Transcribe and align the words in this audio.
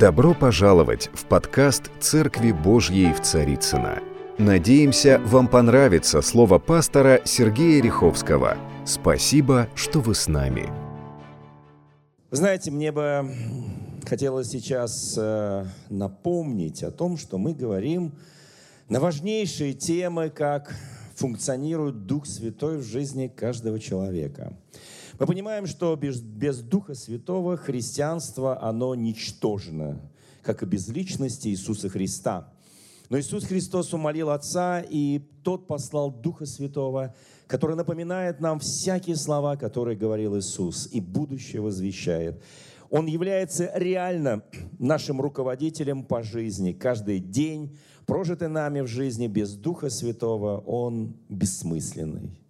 Добро 0.00 0.32
пожаловать 0.32 1.10
в 1.12 1.26
подкаст 1.26 1.90
«Церкви 2.00 2.52
Божьей 2.52 3.12
в 3.12 3.20
Царицына. 3.20 3.98
Надеемся, 4.38 5.20
вам 5.26 5.46
понравится 5.46 6.22
слово 6.22 6.58
пастора 6.58 7.20
Сергея 7.26 7.82
Риховского. 7.82 8.56
Спасибо, 8.86 9.68
что 9.74 10.00
вы 10.00 10.14
с 10.14 10.26
нами. 10.26 10.70
Знаете, 12.30 12.70
мне 12.70 12.92
бы 12.92 13.30
хотелось 14.06 14.48
сейчас 14.48 15.18
э, 15.18 15.66
напомнить 15.90 16.82
о 16.82 16.90
том, 16.90 17.18
что 17.18 17.36
мы 17.36 17.52
говорим 17.52 18.14
на 18.88 19.00
важнейшие 19.00 19.74
темы, 19.74 20.30
как 20.30 20.74
функционирует 21.14 22.06
Дух 22.06 22.24
Святой 22.24 22.78
в 22.78 22.84
жизни 22.84 23.26
каждого 23.28 23.78
человека. 23.78 24.54
Мы 25.20 25.26
понимаем, 25.26 25.66
что 25.66 25.94
без, 25.96 26.22
без 26.22 26.60
Духа 26.60 26.94
Святого 26.94 27.58
христианство, 27.58 28.58
оно 28.62 28.94
ничтожно, 28.94 30.00
как 30.40 30.62
и 30.62 30.66
без 30.66 30.88
личности 30.88 31.48
Иисуса 31.48 31.90
Христа. 31.90 32.50
Но 33.10 33.20
Иисус 33.20 33.44
Христос 33.44 33.92
умолил 33.92 34.30
Отца, 34.30 34.80
и 34.80 35.18
Тот 35.44 35.66
послал 35.66 36.10
Духа 36.10 36.46
Святого, 36.46 37.14
который 37.48 37.76
напоминает 37.76 38.40
нам 38.40 38.60
всякие 38.60 39.14
слова, 39.14 39.56
которые 39.56 39.94
говорил 39.94 40.38
Иисус, 40.38 40.88
и 40.90 41.02
будущее 41.02 41.60
возвещает. 41.60 42.42
Он 42.88 43.04
является 43.04 43.70
реально 43.74 44.42
нашим 44.78 45.20
руководителем 45.20 46.02
по 46.02 46.22
жизни. 46.22 46.72
Каждый 46.72 47.18
день, 47.18 47.76
прожитый 48.06 48.48
нами 48.48 48.80
в 48.80 48.86
жизни 48.86 49.26
без 49.26 49.52
Духа 49.52 49.90
Святого, 49.90 50.60
он 50.60 51.14
бессмысленный. 51.28 52.40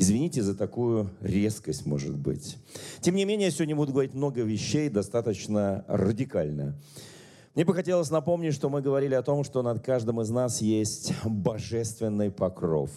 Извините 0.00 0.42
за 0.42 0.54
такую 0.54 1.10
резкость, 1.20 1.84
может 1.84 2.16
быть. 2.16 2.56
Тем 3.02 3.16
не 3.16 3.26
менее, 3.26 3.50
сегодня 3.50 3.76
буду 3.76 3.92
говорить 3.92 4.14
много 4.14 4.40
вещей 4.40 4.88
достаточно 4.88 5.84
радикально. 5.88 6.74
Мне 7.54 7.66
бы 7.66 7.74
хотелось 7.74 8.10
напомнить, 8.10 8.54
что 8.54 8.70
мы 8.70 8.80
говорили 8.80 9.12
о 9.12 9.20
том, 9.22 9.44
что 9.44 9.62
над 9.62 9.84
каждым 9.84 10.22
из 10.22 10.30
нас 10.30 10.62
есть 10.62 11.12
божественный 11.22 12.30
покров. 12.30 12.88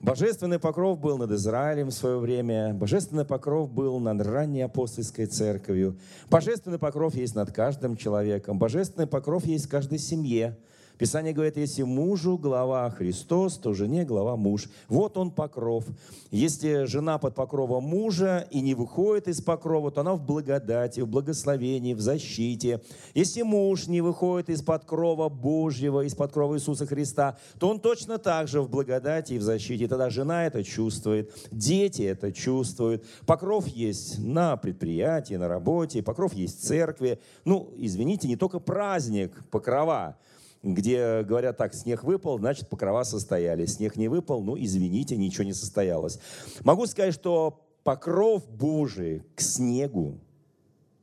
Божественный 0.00 0.58
покров 0.58 0.98
был 0.98 1.18
над 1.18 1.30
Израилем 1.30 1.90
в 1.90 1.94
свое 1.94 2.18
время, 2.18 2.74
божественный 2.74 3.24
покров 3.24 3.70
был 3.70 4.00
над 4.00 4.20
ранней 4.20 4.62
апостольской 4.62 5.26
церковью, 5.26 6.00
божественный 6.28 6.80
покров 6.80 7.14
есть 7.14 7.36
над 7.36 7.52
каждым 7.52 7.96
человеком, 7.96 8.58
божественный 8.58 9.06
покров 9.06 9.46
есть 9.46 9.66
в 9.66 9.68
каждой 9.68 10.00
семье– 10.00 10.58
Писание 10.98 11.32
говорит, 11.32 11.56
если 11.56 11.84
мужу 11.84 12.36
глава 12.36 12.90
Христос, 12.90 13.56
то 13.56 13.72
жене 13.72 14.04
глава 14.04 14.36
муж. 14.36 14.68
Вот 14.88 15.16
он 15.16 15.30
покров. 15.30 15.84
Если 16.32 16.86
жена 16.86 17.18
под 17.18 17.36
покровом 17.36 17.84
мужа 17.84 18.48
и 18.50 18.60
не 18.60 18.74
выходит 18.74 19.28
из 19.28 19.40
покрова, 19.40 19.92
то 19.92 20.00
она 20.00 20.14
в 20.14 20.26
благодати, 20.26 21.00
в 21.00 21.06
благословении, 21.06 21.94
в 21.94 22.00
защите. 22.00 22.82
Если 23.14 23.42
муж 23.42 23.86
не 23.86 24.00
выходит 24.00 24.50
из-под 24.50 24.84
крова 24.84 25.28
Божьего, 25.28 26.04
из-под 26.04 26.32
крова 26.32 26.56
Иисуса 26.56 26.84
Христа, 26.84 27.38
то 27.60 27.68
он 27.68 27.78
точно 27.78 28.18
так 28.18 28.48
же 28.48 28.60
в 28.60 28.68
благодати 28.68 29.34
и 29.34 29.38
в 29.38 29.42
защите. 29.42 29.86
Тогда 29.86 30.10
жена 30.10 30.46
это 30.46 30.64
чувствует, 30.64 31.32
дети 31.52 32.02
это 32.02 32.32
чувствуют. 32.32 33.04
Покров 33.24 33.68
есть 33.68 34.18
на 34.18 34.56
предприятии, 34.56 35.34
на 35.34 35.46
работе, 35.46 36.02
покров 36.02 36.34
есть 36.34 36.58
в 36.58 36.64
церкви. 36.64 37.20
Ну, 37.44 37.72
извините, 37.76 38.26
не 38.26 38.36
только 38.36 38.58
праздник 38.58 39.44
покрова, 39.50 40.16
где 40.62 41.22
говорят 41.22 41.56
так, 41.56 41.74
снег 41.74 42.02
выпал, 42.04 42.38
значит, 42.38 42.68
покрова 42.68 43.04
состоялись. 43.04 43.74
Снег 43.74 43.96
не 43.96 44.08
выпал, 44.08 44.42
ну, 44.42 44.56
извините, 44.58 45.16
ничего 45.16 45.44
не 45.44 45.52
состоялось. 45.52 46.18
Могу 46.64 46.86
сказать, 46.86 47.14
что 47.14 47.64
покров 47.84 48.48
Божий 48.50 49.22
к 49.34 49.40
снегу 49.40 50.18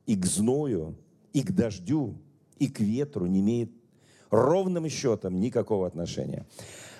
и 0.06 0.16
к 0.16 0.26
зною, 0.26 0.98
и 1.34 1.42
к 1.42 1.52
дождю, 1.52 2.16
и 2.60 2.68
к 2.68 2.80
ветру 2.80 3.26
не 3.26 3.40
имеет 3.40 3.72
ровным 4.30 4.90
счетом 4.90 5.40
никакого 5.40 5.88
отношения. 5.88 6.46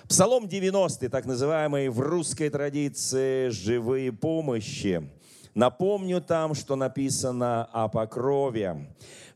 Псалом 0.08 0.48
90, 0.48 1.08
так 1.08 1.26
называемый 1.26 1.88
в 1.88 2.00
русской 2.00 2.48
традиции 2.48 3.48
«Живые 3.48 4.12
помощи». 4.12 5.10
Напомню 5.56 6.20
там, 6.20 6.54
что 6.54 6.76
написано 6.76 7.64
о 7.72 7.88
покрове 7.88 8.86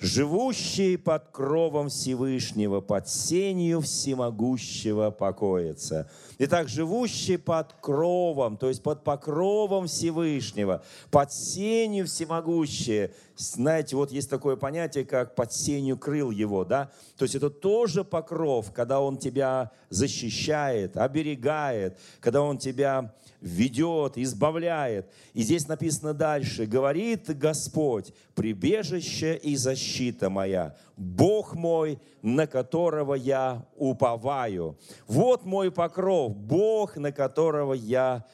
живущий 0.01 0.99
под 0.99 1.29
кровом 1.31 1.89
Всевышнего, 1.89 2.83
под 2.83 3.09
сенью 3.09 3.81
всемогущего 3.81 5.11
покоится. 5.11 6.11
Итак, 6.39 6.69
живущий 6.69 7.39
под 7.39 7.73
кровом, 7.81 8.59
то 8.59 8.69
есть 8.69 8.83
под 8.83 9.03
покровом 9.03 9.87
Всевышнего, 9.87 10.83
под 11.11 11.33
сенью 11.33 12.07
всемогущее. 12.07 13.15
Знаете, 13.41 13.97
вот 13.97 14.13
есть 14.13 14.29
такое 14.29 14.57
понятие, 14.57 15.07
как 15.07 15.35
под 15.35 15.51
сенью 15.53 15.97
крыл 15.97 16.31
его, 16.31 16.67
да? 16.67 16.91
То 17.17 17.23
есть 17.23 17.35
это 17.35 17.49
тоже 17.49 18.05
покров, 18.05 18.71
когда 18.71 19.01
он 19.01 19.17
тебя 19.17 19.71
защищает, 19.89 20.99
оберегает, 20.99 21.99
когда 22.21 22.43
он 22.43 22.59
тебя 22.59 23.15
ведет, 23.41 24.19
избавляет. 24.19 25.11
И 25.33 25.43
здесь 25.43 25.67
написано 25.67 26.13
дальше, 26.13 26.67
говорит 26.67 27.35
Господь, 27.39 28.13
прибежище 28.35 29.37
и 29.37 29.57
защита 29.57 30.29
моя, 30.29 30.77
Бог 30.99 31.55
мой, 31.55 31.99
на 32.21 32.47
которого 32.47 33.15
я 33.15 33.65
уповаю. 33.77 34.77
Вот 35.07 35.47
мой 35.47 35.71
покров, 35.71 36.37
Бог, 36.37 36.99
на 36.99 37.11
которого 37.11 37.73
я 37.73 38.17
уповаю. 38.19 38.31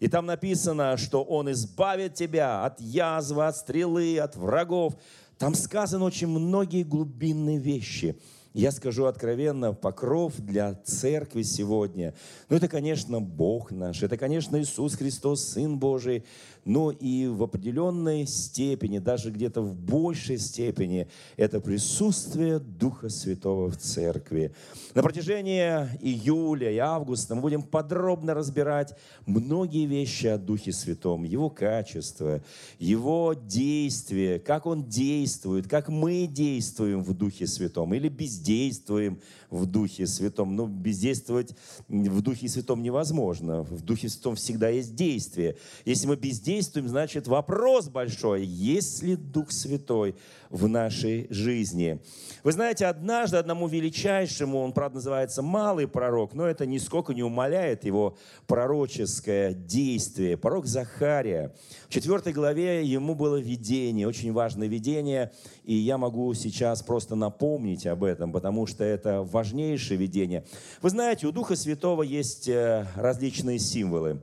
И 0.00 0.08
там 0.08 0.26
написано, 0.26 0.96
что 0.96 1.22
Он 1.22 1.50
избавит 1.52 2.14
тебя 2.14 2.64
от 2.64 2.80
язвы, 2.80 3.46
от 3.46 3.56
стрелы, 3.56 4.18
от 4.18 4.36
врагов. 4.36 4.94
Там 5.38 5.54
сказано 5.54 6.04
очень 6.04 6.28
многие 6.28 6.82
глубинные 6.82 7.58
вещи– 7.58 8.18
я 8.56 8.70
скажу 8.72 9.04
откровенно, 9.04 9.74
покров 9.74 10.32
для 10.38 10.72
церкви 10.82 11.42
сегодня, 11.42 12.14
ну 12.48 12.56
это, 12.56 12.68
конечно, 12.68 13.20
Бог 13.20 13.70
наш, 13.70 14.02
это, 14.02 14.16
конечно, 14.16 14.58
Иисус 14.58 14.94
Христос, 14.94 15.44
Сын 15.44 15.78
Божий, 15.78 16.24
но 16.66 16.90
и 16.90 17.28
в 17.28 17.44
определенной 17.44 18.26
степени, 18.26 18.98
даже 18.98 19.30
где-то 19.30 19.62
в 19.62 19.74
большей 19.74 20.36
степени, 20.36 21.08
это 21.36 21.60
присутствие 21.60 22.58
Духа 22.58 23.08
Святого 23.08 23.70
в 23.70 23.76
церкви. 23.76 24.52
На 24.92 25.02
протяжении 25.02 25.62
июля 26.02 26.72
и 26.72 26.78
августа 26.78 27.36
мы 27.36 27.40
будем 27.40 27.62
подробно 27.62 28.34
разбирать 28.34 28.94
многие 29.26 29.86
вещи 29.86 30.26
о 30.26 30.38
Духе 30.38 30.72
Святом, 30.72 31.22
Его 31.22 31.50
качество, 31.50 32.42
Его 32.80 33.34
действие, 33.34 34.40
как 34.40 34.66
Он 34.66 34.84
действует, 34.84 35.68
как 35.68 35.88
мы 35.88 36.26
действуем 36.26 37.04
в 37.04 37.14
Духе 37.14 37.46
Святом 37.46 37.94
или 37.94 38.08
бездействуем 38.08 39.20
в 39.50 39.66
Духе 39.66 40.06
Святом. 40.06 40.56
Но 40.56 40.66
бездействовать 40.66 41.54
в 41.88 42.20
Духе 42.22 42.48
Святом 42.48 42.82
невозможно. 42.82 43.62
В 43.62 43.82
Духе 43.82 44.08
Святом 44.08 44.36
всегда 44.36 44.68
есть 44.68 44.94
действие. 44.94 45.56
Если 45.84 46.06
мы 46.06 46.16
бездействуем, 46.16 46.66
действуем, 46.66 46.88
значит 46.88 47.26
вопрос 47.26 47.88
большой, 47.88 48.44
есть 48.44 49.02
ли 49.02 49.16
Дух 49.16 49.50
Святой 49.50 50.14
в 50.50 50.68
нашей 50.68 51.26
жизни. 51.30 52.00
Вы 52.44 52.52
знаете, 52.52 52.86
однажды 52.86 53.36
одному 53.36 53.68
величайшему, 53.68 54.60
он, 54.60 54.72
правда, 54.72 54.96
называется 54.96 55.42
малый 55.42 55.88
пророк, 55.88 56.34
но 56.34 56.46
это 56.46 56.66
нисколько 56.66 57.14
не 57.14 57.22
умаляет 57.22 57.84
его 57.84 58.16
пророческое 58.46 59.52
действие. 59.52 60.36
Пророк 60.36 60.66
Захария. 60.66 61.54
В 61.88 61.92
четвертой 61.92 62.32
главе 62.32 62.84
ему 62.84 63.14
было 63.14 63.36
видение, 63.36 64.06
очень 64.06 64.32
важное 64.32 64.68
видение, 64.68 65.32
и 65.64 65.74
я 65.74 65.98
могу 65.98 66.32
сейчас 66.34 66.82
просто 66.82 67.14
напомнить 67.14 67.86
об 67.86 68.04
этом, 68.04 68.32
потому 68.32 68.66
что 68.66 68.84
это 68.84 69.22
важнейшее 69.22 69.96
видение. 69.98 70.44
Вы 70.82 70.90
знаете, 70.90 71.26
у 71.26 71.32
Духа 71.32 71.56
Святого 71.56 72.02
есть 72.02 72.48
э, 72.48 72.86
различные 72.96 73.58
символы. 73.58 74.20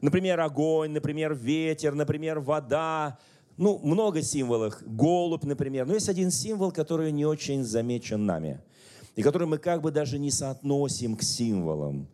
Например, 0.00 0.40
огонь, 0.40 0.92
например, 0.92 1.34
ветер, 1.34 1.94
например, 1.94 2.40
вода. 2.40 3.18
Ну, 3.56 3.78
много 3.82 4.22
символов. 4.22 4.78
Голубь, 4.84 5.44
например. 5.44 5.86
Но 5.86 5.94
есть 5.94 6.08
один 6.08 6.30
символ, 6.30 6.72
который 6.72 7.10
не 7.12 7.24
очень 7.24 7.64
замечен 7.64 8.26
нами. 8.26 8.60
И 9.14 9.22
который 9.22 9.48
мы 9.48 9.58
как 9.58 9.80
бы 9.80 9.90
даже 9.90 10.18
не 10.18 10.30
соотносим 10.30 11.16
к 11.16 11.22
символам. 11.22 12.06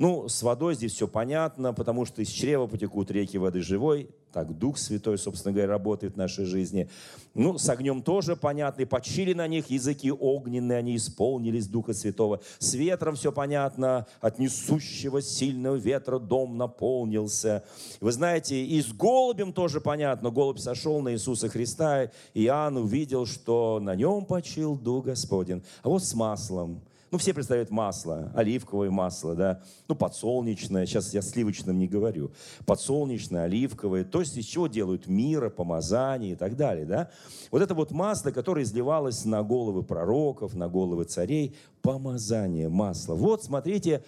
Ну, 0.00 0.30
с 0.30 0.42
водой 0.42 0.76
здесь 0.76 0.94
все 0.94 1.06
понятно, 1.06 1.74
потому 1.74 2.06
что 2.06 2.22
из 2.22 2.28
чрева 2.28 2.66
потекут 2.66 3.10
реки 3.10 3.36
воды 3.36 3.60
живой. 3.60 4.08
Так 4.32 4.56
Дух 4.56 4.78
Святой, 4.78 5.18
собственно 5.18 5.52
говоря, 5.52 5.68
работает 5.68 6.14
в 6.14 6.16
нашей 6.16 6.46
жизни. 6.46 6.88
Ну, 7.34 7.58
с 7.58 7.68
огнем 7.68 8.00
тоже 8.00 8.34
понятно. 8.34 8.80
И 8.80 8.86
почили 8.86 9.34
на 9.34 9.46
них 9.46 9.68
языки 9.68 10.10
огненные, 10.10 10.78
они 10.78 10.96
исполнились 10.96 11.66
Духа 11.66 11.92
Святого. 11.92 12.40
С 12.58 12.72
ветром 12.72 13.14
все 13.14 13.30
понятно. 13.30 14.06
От 14.22 14.38
несущего 14.38 15.20
сильного 15.20 15.76
ветра 15.76 16.18
дом 16.18 16.56
наполнился. 16.56 17.62
Вы 18.00 18.12
знаете, 18.12 18.64
и 18.64 18.80
с 18.80 18.94
голубем 18.94 19.52
тоже 19.52 19.82
понятно. 19.82 20.30
Голубь 20.30 20.60
сошел 20.60 21.02
на 21.02 21.12
Иисуса 21.12 21.50
Христа, 21.50 22.04
и 22.32 22.44
Иоанн 22.44 22.78
увидел, 22.78 23.26
что 23.26 23.78
на 23.82 23.94
нем 23.94 24.24
почил 24.24 24.78
Дух 24.78 25.04
Господень. 25.04 25.62
А 25.82 25.90
вот 25.90 26.02
с 26.02 26.14
маслом– 26.14 26.80
Ну, 27.10 27.18
все 27.18 27.34
представляют 27.34 27.70
масло, 27.70 28.30
оливковое 28.36 28.90
масло, 28.90 29.34
да, 29.34 29.62
ну, 29.88 29.96
подсолнечное, 29.96 30.86
сейчас 30.86 31.12
я 31.12 31.22
сливочным 31.22 31.76
не 31.76 31.88
говорю, 31.88 32.30
подсолнечное, 32.66 33.44
оливковое, 33.44 34.04
то 34.04 34.20
есть 34.20 34.36
из 34.36 34.44
чего 34.44 34.68
делают 34.68 35.08
мира, 35.08 35.50
помазание 35.50 36.32
и 36.32 36.36
так 36.36 36.56
далее, 36.56 36.86
да. 36.86 37.10
Вот 37.50 37.62
это 37.62 37.74
вот 37.74 37.90
масло, 37.90 38.30
которое 38.30 38.62
изливалось 38.62 39.24
на 39.24 39.42
головы 39.42 39.82
пророков, 39.82 40.54
на 40.54 40.68
головы 40.68 41.04
царей, 41.04 41.56
помазание, 41.82 42.68
масло. 42.68 43.14
Вот, 43.14 43.42
смотрите, 43.42 44.04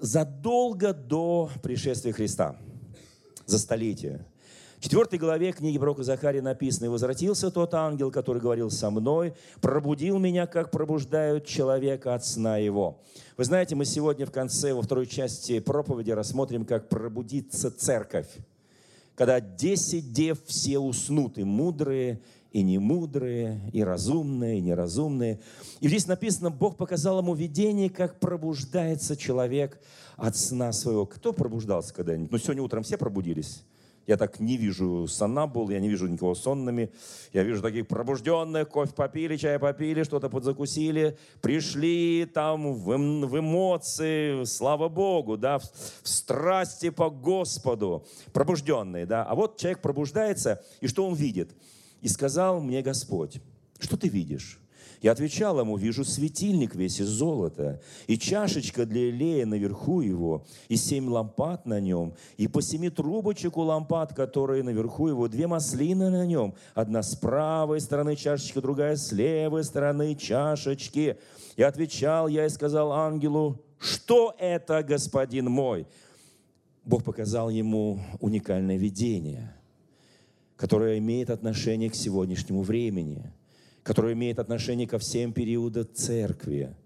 задолго 0.00 0.92
до 0.92 1.50
пришествия 1.62 2.12
Христа, 2.12 2.56
за 3.46 3.60
столетие, 3.60 4.26
4 4.82 5.16
главе 5.16 5.52
книги 5.52 5.78
пророка 5.78 6.02
Захария 6.02 6.42
написано, 6.42 6.86
«И 6.86 6.88
возвратился 6.88 7.52
тот 7.52 7.72
ангел, 7.72 8.10
который 8.10 8.42
говорил 8.42 8.68
со 8.68 8.90
мной, 8.90 9.32
пробудил 9.60 10.18
меня, 10.18 10.48
как 10.48 10.72
пробуждают 10.72 11.46
человека 11.46 12.16
от 12.16 12.26
сна 12.26 12.56
его». 12.56 12.98
Вы 13.36 13.44
знаете, 13.44 13.76
мы 13.76 13.84
сегодня 13.84 14.26
в 14.26 14.32
конце, 14.32 14.74
во 14.74 14.82
второй 14.82 15.06
части 15.06 15.60
проповеди 15.60 16.10
рассмотрим, 16.10 16.64
как 16.64 16.88
пробудится 16.88 17.70
церковь. 17.70 18.26
Когда 19.14 19.40
десять 19.40 20.12
дев 20.12 20.40
все 20.46 20.80
уснут, 20.80 21.38
и 21.38 21.44
мудрые, 21.44 22.20
и 22.50 22.64
немудрые, 22.64 23.60
и 23.72 23.84
разумные, 23.84 24.58
и 24.58 24.62
неразумные. 24.62 25.38
И 25.78 25.86
здесь 25.86 26.08
написано, 26.08 26.50
Бог 26.50 26.76
показал 26.76 27.20
ему 27.20 27.34
видение, 27.34 27.88
как 27.88 28.18
пробуждается 28.18 29.16
человек 29.16 29.80
от 30.16 30.36
сна 30.36 30.72
своего. 30.72 31.06
Кто 31.06 31.32
пробуждался 31.32 31.94
когда-нибудь? 31.94 32.32
Ну, 32.32 32.38
сегодня 32.38 32.64
утром 32.64 32.82
все 32.82 32.98
пробудились. 32.98 33.62
Я 34.06 34.16
так 34.16 34.40
не 34.40 34.56
вижу 34.56 35.06
санабул, 35.06 35.70
я 35.70 35.78
не 35.78 35.88
вижу 35.88 36.08
никого 36.08 36.34
сонными. 36.34 36.90
Я 37.32 37.44
вижу 37.44 37.62
таких 37.62 37.86
пробужденных, 37.86 38.68
кофе 38.68 38.92
попили, 38.94 39.36
чай 39.36 39.58
попили, 39.58 40.02
что-то 40.02 40.28
подзакусили, 40.28 41.16
пришли 41.40 42.26
там 42.26 42.74
в, 42.74 42.90
эм, 42.90 43.26
в 43.26 43.38
эмоции, 43.38 44.44
слава 44.44 44.88
Богу, 44.88 45.36
да, 45.36 45.58
в, 45.58 45.62
в 45.62 46.08
страсти 46.08 46.90
по 46.90 47.10
Господу, 47.10 48.04
пробужденные, 48.32 49.06
да. 49.06 49.24
А 49.24 49.34
вот 49.34 49.58
человек 49.58 49.80
пробуждается, 49.80 50.64
и 50.80 50.88
что 50.88 51.06
он 51.06 51.14
видит? 51.14 51.54
И 52.00 52.08
сказал 52.08 52.60
мне 52.60 52.82
Господь, 52.82 53.40
что 53.78 53.96
ты 53.96 54.08
видишь? 54.08 54.61
Я 55.02 55.10
отвечал 55.10 55.58
ему, 55.58 55.76
вижу 55.76 56.04
светильник 56.04 56.76
весь 56.76 57.00
из 57.00 57.08
золота, 57.08 57.82
и 58.06 58.16
чашечка 58.16 58.86
для 58.86 59.10
илея 59.10 59.44
наверху 59.46 60.00
его, 60.00 60.46
и 60.68 60.76
семь 60.76 61.08
лампад 61.08 61.66
на 61.66 61.80
нем, 61.80 62.14
и 62.36 62.46
по 62.46 62.62
семи 62.62 62.88
трубочек 62.88 63.56
у 63.56 63.62
лампад, 63.62 64.14
которые 64.14 64.62
наверху 64.62 65.08
его, 65.08 65.26
две 65.26 65.48
маслины 65.48 66.08
на 66.08 66.24
нем, 66.24 66.54
одна 66.72 67.02
с 67.02 67.16
правой 67.16 67.80
стороны 67.80 68.14
чашечка, 68.14 68.60
другая 68.60 68.94
с 68.94 69.10
левой 69.10 69.64
стороны 69.64 70.14
чашечки. 70.14 71.18
И 71.56 71.62
отвечал 71.62 72.28
я 72.28 72.46
и 72.46 72.48
сказал 72.48 72.92
ангелу, 72.92 73.60
что 73.80 74.36
это, 74.38 74.84
господин 74.84 75.46
мой? 75.50 75.88
Бог 76.84 77.02
показал 77.02 77.50
ему 77.50 77.98
уникальное 78.20 78.76
видение, 78.76 79.52
которое 80.54 80.98
имеет 80.98 81.28
отношение 81.28 81.90
к 81.90 81.96
сегодняшнему 81.96 82.62
времени– 82.62 83.32
которое 83.82 84.14
имеет 84.14 84.38
отношение 84.38 84.86
ко 84.86 84.98
всем 84.98 85.32
периодам 85.32 85.86
церкви. 85.94 86.76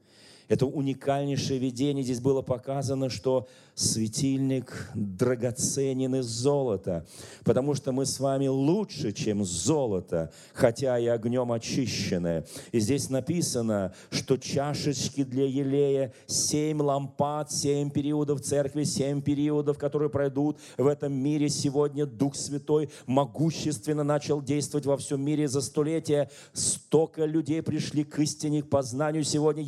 Это 0.48 0.66
уникальнейшее 0.66 1.58
видение. 1.58 2.04
Здесь 2.04 2.20
было 2.20 2.42
показано, 2.42 3.10
что 3.10 3.48
светильник 3.74 4.90
драгоценен 4.94 6.16
из 6.16 6.24
золота, 6.24 7.06
потому 7.44 7.74
что 7.74 7.92
мы 7.92 8.06
с 8.06 8.18
вами 8.18 8.46
лучше, 8.46 9.12
чем 9.12 9.44
золото, 9.44 10.32
хотя 10.54 10.98
и 10.98 11.06
огнем 11.06 11.52
очищенное. 11.52 12.46
И 12.72 12.80
здесь 12.80 13.10
написано, 13.10 13.92
что 14.10 14.38
чашечки 14.38 15.24
для 15.24 15.44
елея, 15.44 16.14
семь 16.26 16.80
лампад, 16.80 17.52
семь 17.52 17.90
периодов 17.90 18.40
церкви, 18.40 18.84
семь 18.84 19.20
периодов, 19.20 19.76
которые 19.76 20.08
пройдут 20.08 20.56
в 20.78 20.86
этом 20.86 21.12
мире. 21.12 21.50
Сегодня 21.50 22.06
Дух 22.06 22.34
Святой 22.34 22.88
могущественно 23.06 24.04
начал 24.04 24.40
действовать 24.40 24.86
во 24.86 24.96
всем 24.96 25.22
мире 25.22 25.48
за 25.48 25.60
столетия. 25.60 26.30
Столько 26.54 27.26
людей 27.26 27.60
пришли 27.60 28.04
к 28.04 28.18
истине, 28.20 28.62
к 28.62 28.70
познанию. 28.70 29.22
Сегодня 29.22 29.62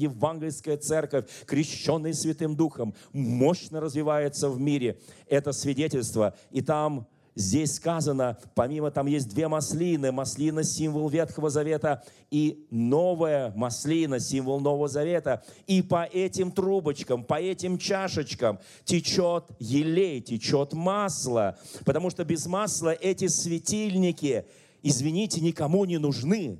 евангельская 0.68 0.76
церковь, 0.76 1.24
крещенная 1.46 2.12
Святым 2.12 2.56
Духом, 2.56 2.94
мощно 3.12 3.80
развивается 3.80 4.48
в 4.48 4.60
мире. 4.60 4.98
Это 5.28 5.52
свидетельство. 5.52 6.34
И 6.50 6.60
там 6.60 7.06
Здесь 7.40 7.76
сказано, 7.76 8.36
помимо 8.56 8.90
там 8.90 9.06
есть 9.06 9.28
две 9.28 9.46
маслины, 9.46 10.10
маслина– 10.10 10.62
символ 10.64 11.08
Ветхого 11.08 11.50
Завета, 11.50 12.02
и 12.32 12.66
новая 12.72 13.52
маслина– 13.54 14.18
символ 14.20 14.58
Нового 14.58 14.88
Завета. 14.88 15.44
И 15.68 15.80
по 15.80 16.02
этим 16.04 16.50
трубочкам, 16.50 17.22
по 17.22 17.40
этим 17.40 17.78
чашечкам 17.78 18.58
течет 18.84 19.44
елей, 19.60 20.20
течет 20.20 20.72
масло, 20.72 21.56
потому 21.84 22.10
что 22.10 22.24
без 22.24 22.44
масла 22.46 22.90
эти 22.92 23.28
светильники, 23.28 24.44
извините, 24.82 25.40
никому 25.40 25.84
не 25.84 25.98
нужны. 25.98 26.58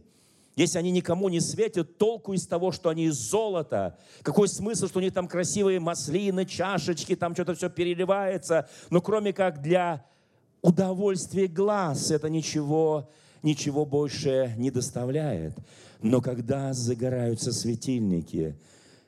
Если 0.59 0.77
они 0.77 0.91
никому 0.91 1.29
не 1.29 1.39
светят, 1.39 1.99
толку 1.99 2.33
из 2.33 2.45
того, 2.45 2.73
что 2.73 2.89
они 2.89 3.05
из 3.05 3.15
золота. 3.15 3.97
Какой 4.23 4.49
смысл, 4.49 4.89
что 4.89 4.99
у 4.99 5.03
них 5.03 5.15
там 5.15 5.29
красивые 5.29 5.79
маслины, 5.79 6.45
чашечки, 6.45 7.15
там 7.15 7.33
что-то 7.35 7.55
все 7.55 7.71
переливается. 7.71 8.69
Но 8.91 9.01
кроме 9.01 9.33
как 9.33 9.63
для 9.63 10.05
удовольствия 10.61 11.47
глаз, 11.47 12.11
это 12.11 12.29
ничего, 12.29 13.09
ничего 13.45 13.87
больше 13.87 14.53
не 14.57 14.73
доставляет. 14.73 15.55
Но 16.03 16.21
когда 16.21 16.73
загораются 16.73 17.53
светильники, 17.53 18.59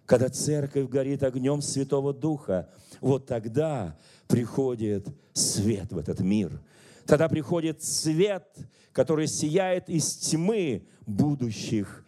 когда 0.07 0.29
церковь 0.29 0.89
горит 0.89 1.25
огнем 1.25 1.63
Святого 1.63 2.15
Духа, 2.15 2.69
вот 3.01 3.27
тогда 3.27 3.99
приходит 4.29 5.09
свет 5.33 5.91
в 5.91 5.99
этот 5.99 6.21
мир. 6.21 6.61
Тогда 7.07 7.29
приходит 7.29 7.83
свет, 7.83 8.47
который 8.93 9.27
сияет 9.27 9.89
из 9.89 10.15
тьмы 10.17 10.87
будущих 11.07 12.05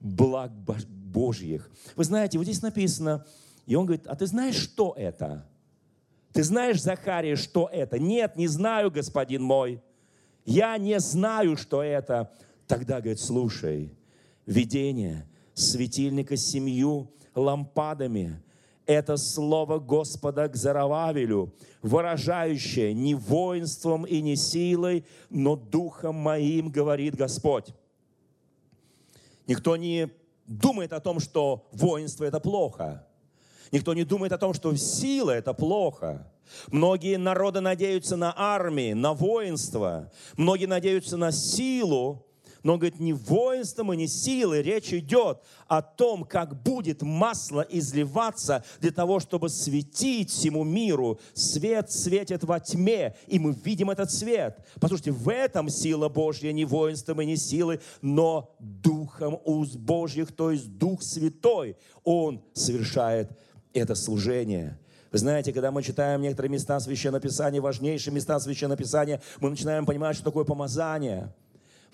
благ 0.00 0.52
Божьих. 0.52 1.70
Вы 1.94 2.04
знаете, 2.04 2.38
вот 2.38 2.44
здесь 2.44 2.62
написано, 2.62 3.24
и 3.66 3.74
он 3.74 3.86
говорит, 3.86 4.06
а 4.06 4.16
ты 4.16 4.26
знаешь, 4.26 4.56
что 4.56 4.94
это? 4.96 5.48
Ты 6.32 6.42
знаешь, 6.42 6.82
Захария, 6.82 7.36
что 7.36 7.68
это? 7.72 7.98
Нет, 7.98 8.36
не 8.36 8.46
знаю, 8.46 8.90
господин 8.90 9.42
мой. 9.42 9.82
Я 10.44 10.76
не 10.76 10.98
знаю, 11.00 11.56
что 11.56 11.82
это. 11.82 12.30
Тогда, 12.66 13.00
говорит, 13.00 13.20
слушай, 13.20 13.92
видение 14.44 15.26
светильника 15.54 16.36
с 16.36 16.46
семью 16.46 17.10
лампадами– 17.34 18.42
это 18.86 19.16
слово 19.16 19.78
Господа 19.78 20.48
к 20.48 20.56
Зарававелю, 20.56 21.52
выражающее 21.82 22.94
не 22.94 23.14
воинством 23.14 24.04
и 24.04 24.22
не 24.22 24.36
силой, 24.36 25.04
но 25.28 25.56
духом 25.56 26.14
моим, 26.14 26.70
говорит 26.70 27.16
Господь. 27.16 27.74
Никто 29.46 29.76
не 29.76 30.10
думает 30.46 30.92
о 30.92 31.00
том, 31.00 31.20
что 31.20 31.68
воинство– 31.72 32.24
это 32.24 32.40
плохо. 32.40 33.06
Никто 33.72 33.94
не 33.94 34.04
думает 34.04 34.32
о 34.32 34.38
том, 34.38 34.54
что 34.54 34.74
сила– 34.76 35.30
это 35.32 35.52
плохо. 35.52 36.32
Многие 36.68 37.16
народы 37.16 37.60
надеются 37.60 38.16
на 38.16 38.32
армии, 38.36 38.92
на 38.92 39.12
воинство. 39.12 40.12
Многие 40.36 40.66
надеются 40.66 41.16
на 41.16 41.32
силу, 41.32 42.24
но 42.66 42.78
говорит, 42.78 42.98
не 42.98 43.12
воинством 43.12 43.92
и 43.92 43.96
не 43.96 44.08
силой, 44.08 44.60
речь 44.60 44.92
идет 44.92 45.38
о 45.68 45.82
том, 45.82 46.24
как 46.24 46.60
будет 46.64 47.00
масло 47.00 47.60
изливаться 47.60 48.64
для 48.80 48.90
того, 48.90 49.20
чтобы 49.20 49.50
светить 49.50 50.30
всему 50.30 50.64
миру. 50.64 51.20
Свет 51.32 51.92
светит 51.92 52.42
во 52.42 52.58
тьме, 52.58 53.14
и 53.28 53.38
мы 53.38 53.54
видим 53.64 53.90
этот 53.90 54.10
свет. 54.10 54.66
Послушайте, 54.80 55.12
в 55.12 55.28
этом 55.28 55.68
сила 55.68 56.08
Божья 56.08 56.50
не 56.50 56.64
воинством 56.64 57.22
и 57.22 57.26
не 57.26 57.36
силой, 57.36 57.78
но 58.02 58.56
Духом 58.58 59.38
уст 59.44 59.76
Божьих, 59.76 60.34
то 60.34 60.50
есть 60.50 60.76
Дух 60.76 61.02
Святой. 61.02 61.76
Он 62.02 62.42
совершает 62.52 63.30
это 63.74 63.94
служение. 63.94 64.76
Вы 65.12 65.18
знаете, 65.18 65.52
когда 65.52 65.70
мы 65.70 65.84
читаем 65.84 66.20
некоторые 66.20 66.50
места 66.50 66.80
Священного 66.80 67.20
Писания, 67.20 67.62
важнейшие 67.62 68.12
места 68.12 68.40
Священного 68.40 68.76
Писания, 68.76 69.22
мы 69.38 69.50
начинаем 69.50 69.86
понимать, 69.86 70.16
что 70.16 70.24
такое 70.24 70.44
помазание– 70.44 71.32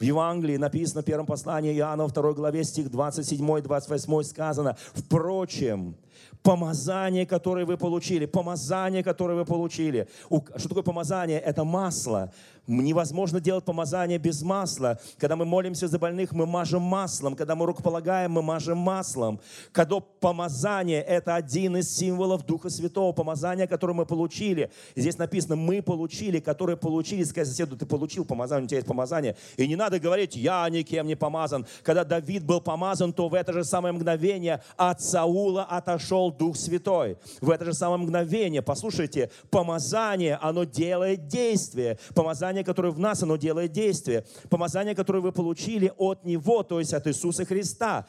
в 0.02 0.04
Евангелии 0.04 0.56
написано 0.56 1.02
в 1.02 1.04
первом 1.04 1.26
послании 1.26 1.72
Иоанна, 1.78 2.08
2 2.08 2.32
главе, 2.32 2.64
стих 2.64 2.88
27-28 2.88 4.24
сказано, 4.24 4.76
«Впрочем, 4.94 5.94
помазание, 6.42 7.24
которое 7.24 7.64
вы 7.64 7.76
получили, 7.76 8.26
помазание, 8.26 9.04
которое 9.04 9.34
вы 9.34 9.44
получили». 9.44 10.08
Что 10.56 10.68
такое 10.68 10.82
помазание? 10.82 11.38
Это 11.38 11.62
масло. 11.62 12.32
Невозможно 12.66 13.40
делать 13.40 13.64
помазание 13.64 14.18
без 14.18 14.42
масла. 14.42 14.98
Когда 15.18 15.36
мы 15.36 15.44
молимся 15.44 15.88
за 15.88 15.98
больных, 15.98 16.32
мы 16.32 16.46
мажем 16.46 16.82
маслом. 16.82 17.34
Когда 17.34 17.54
мы 17.54 17.66
рукополагаем, 17.66 18.32
мы 18.32 18.42
мажем 18.42 18.78
маслом. 18.78 19.40
Когда 19.72 20.00
помазание– 20.00 21.02
это 21.08 21.34
один 21.34 21.76
из 21.76 21.94
символов 21.94 22.46
Духа 22.46 22.70
Святого, 22.70 23.12
помазание, 23.12 23.66
которое 23.66 23.94
мы 23.94 24.06
получили. 24.06 24.70
Здесь 24.94 25.18
написано 25.18 25.56
«мы 25.56 25.82
получили», 25.82 26.38
которые 26.38 26.76
получили. 26.76 27.24
Скажи 27.24 27.50
соседу, 27.50 27.76
ты 27.76 27.86
получил 27.86 28.24
помазание, 28.24 28.64
у 28.64 28.68
тебя 28.68 28.78
есть 28.78 28.88
помазание. 28.88 29.36
И 29.56 29.66
не 29.66 29.76
надо 29.76 29.98
говорить 29.98 30.36
«я 30.36 30.68
никем 30.68 31.06
не 31.06 31.16
помазан». 31.16 31.66
Когда 31.82 32.04
Давид 32.04 32.44
был 32.44 32.60
помазан, 32.60 33.12
то 33.12 33.28
в 33.28 33.34
это 33.34 33.52
же 33.52 33.64
самое 33.64 33.92
мгновение 33.92 34.62
от 34.76 35.02
Саула 35.02 35.64
отошел 35.64 36.30
Дух 36.30 36.56
Святой. 36.56 37.16
В 37.40 37.50
это 37.50 37.64
же 37.64 37.74
самое 37.74 38.00
мгновение, 38.00 38.62
послушайте, 38.62 39.30
помазание, 39.50 40.36
оно 40.36 40.64
делает 40.64 41.26
действие. 41.26 41.98
Помазание, 42.14 42.51
которое 42.60 42.92
в 42.92 42.98
нас, 42.98 43.22
оно 43.22 43.36
делает 43.36 43.72
действие. 43.72 44.24
Помазание, 44.50 44.94
которое 44.94 45.20
вы 45.20 45.32
получили 45.32 45.92
от 45.96 46.24
Него, 46.24 46.62
то 46.62 46.78
есть 46.78 46.92
от 46.92 47.06
Иисуса 47.06 47.44
Христа 47.44 48.06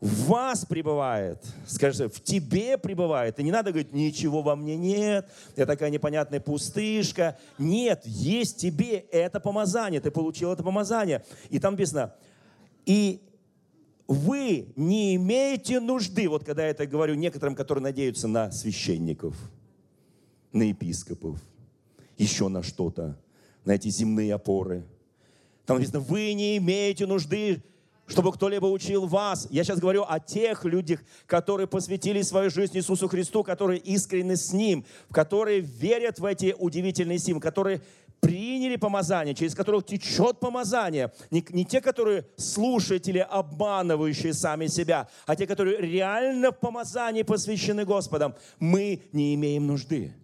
в 0.00 0.26
вас 0.26 0.64
пребывает, 0.66 1.42
скажи, 1.66 2.08
в 2.08 2.20
тебе 2.20 2.76
пребывает. 2.76 3.38
И 3.38 3.42
не 3.42 3.50
надо 3.50 3.70
говорить, 3.70 3.92
ничего 3.92 4.42
во 4.42 4.54
мне 4.54 4.76
нет, 4.76 5.28
я 5.56 5.64
такая 5.64 5.90
непонятная 5.90 6.40
пустышка. 6.40 7.38
Нет, 7.58 8.02
есть 8.04 8.58
тебе 8.58 8.98
это 9.10 9.40
помазание, 9.40 10.00
ты 10.00 10.10
получил 10.10 10.52
это 10.52 10.62
помазание. 10.62 11.24
И 11.48 11.58
там 11.58 11.74
написано, 11.74 12.14
и 12.84 13.22
вы 14.06 14.72
не 14.76 15.16
имеете 15.16 15.80
нужды, 15.80 16.28
вот 16.28 16.44
когда 16.44 16.64
я 16.64 16.70
это 16.70 16.86
говорю 16.86 17.14
некоторым, 17.14 17.54
которые 17.54 17.82
надеются 17.82 18.28
на 18.28 18.52
священников, 18.52 19.34
на 20.52 20.64
епископов, 20.64 21.40
еще 22.18 22.48
на 22.48 22.62
что-то, 22.62 23.18
на 23.66 23.72
эти 23.72 23.88
земные 23.88 24.34
опоры. 24.34 24.84
Там 25.66 25.76
написано, 25.76 26.00
вы 26.00 26.32
не 26.32 26.56
имеете 26.56 27.04
нужды, 27.06 27.62
чтобы 28.06 28.32
кто-либо 28.32 28.66
учил 28.66 29.06
вас. 29.06 29.48
Я 29.50 29.64
сейчас 29.64 29.80
говорю 29.80 30.04
о 30.08 30.20
тех 30.20 30.64
людях, 30.64 31.00
которые 31.26 31.66
посвятили 31.66 32.22
свою 32.22 32.50
жизнь 32.50 32.78
Иисусу 32.78 33.08
Христу, 33.08 33.42
которые 33.42 33.80
искренны 33.80 34.36
с 34.36 34.52
Ним, 34.52 34.84
которые 35.10 35.60
верят 35.60 36.20
в 36.20 36.24
эти 36.24 36.54
удивительные 36.56 37.18
символы, 37.18 37.42
которые 37.42 37.82
приняли 38.20 38.76
помазание, 38.76 39.34
через 39.34 39.54
которых 39.54 39.84
течет 39.84 40.38
помазание. 40.38 41.12
Не, 41.30 41.44
не 41.50 41.64
те, 41.64 41.80
которые 41.80 42.26
слушатели, 42.36 43.18
обманывающие 43.18 44.32
сами 44.32 44.68
себя, 44.68 45.08
а 45.26 45.36
те, 45.36 45.46
которые 45.46 45.78
реально 45.78 46.52
в 46.52 46.58
помазании 46.60 47.22
посвящены 47.22 47.84
Господом. 47.84 48.34
Мы 48.58 49.02
не 49.12 49.34
имеем 49.34 49.66
нужды. 49.66 50.14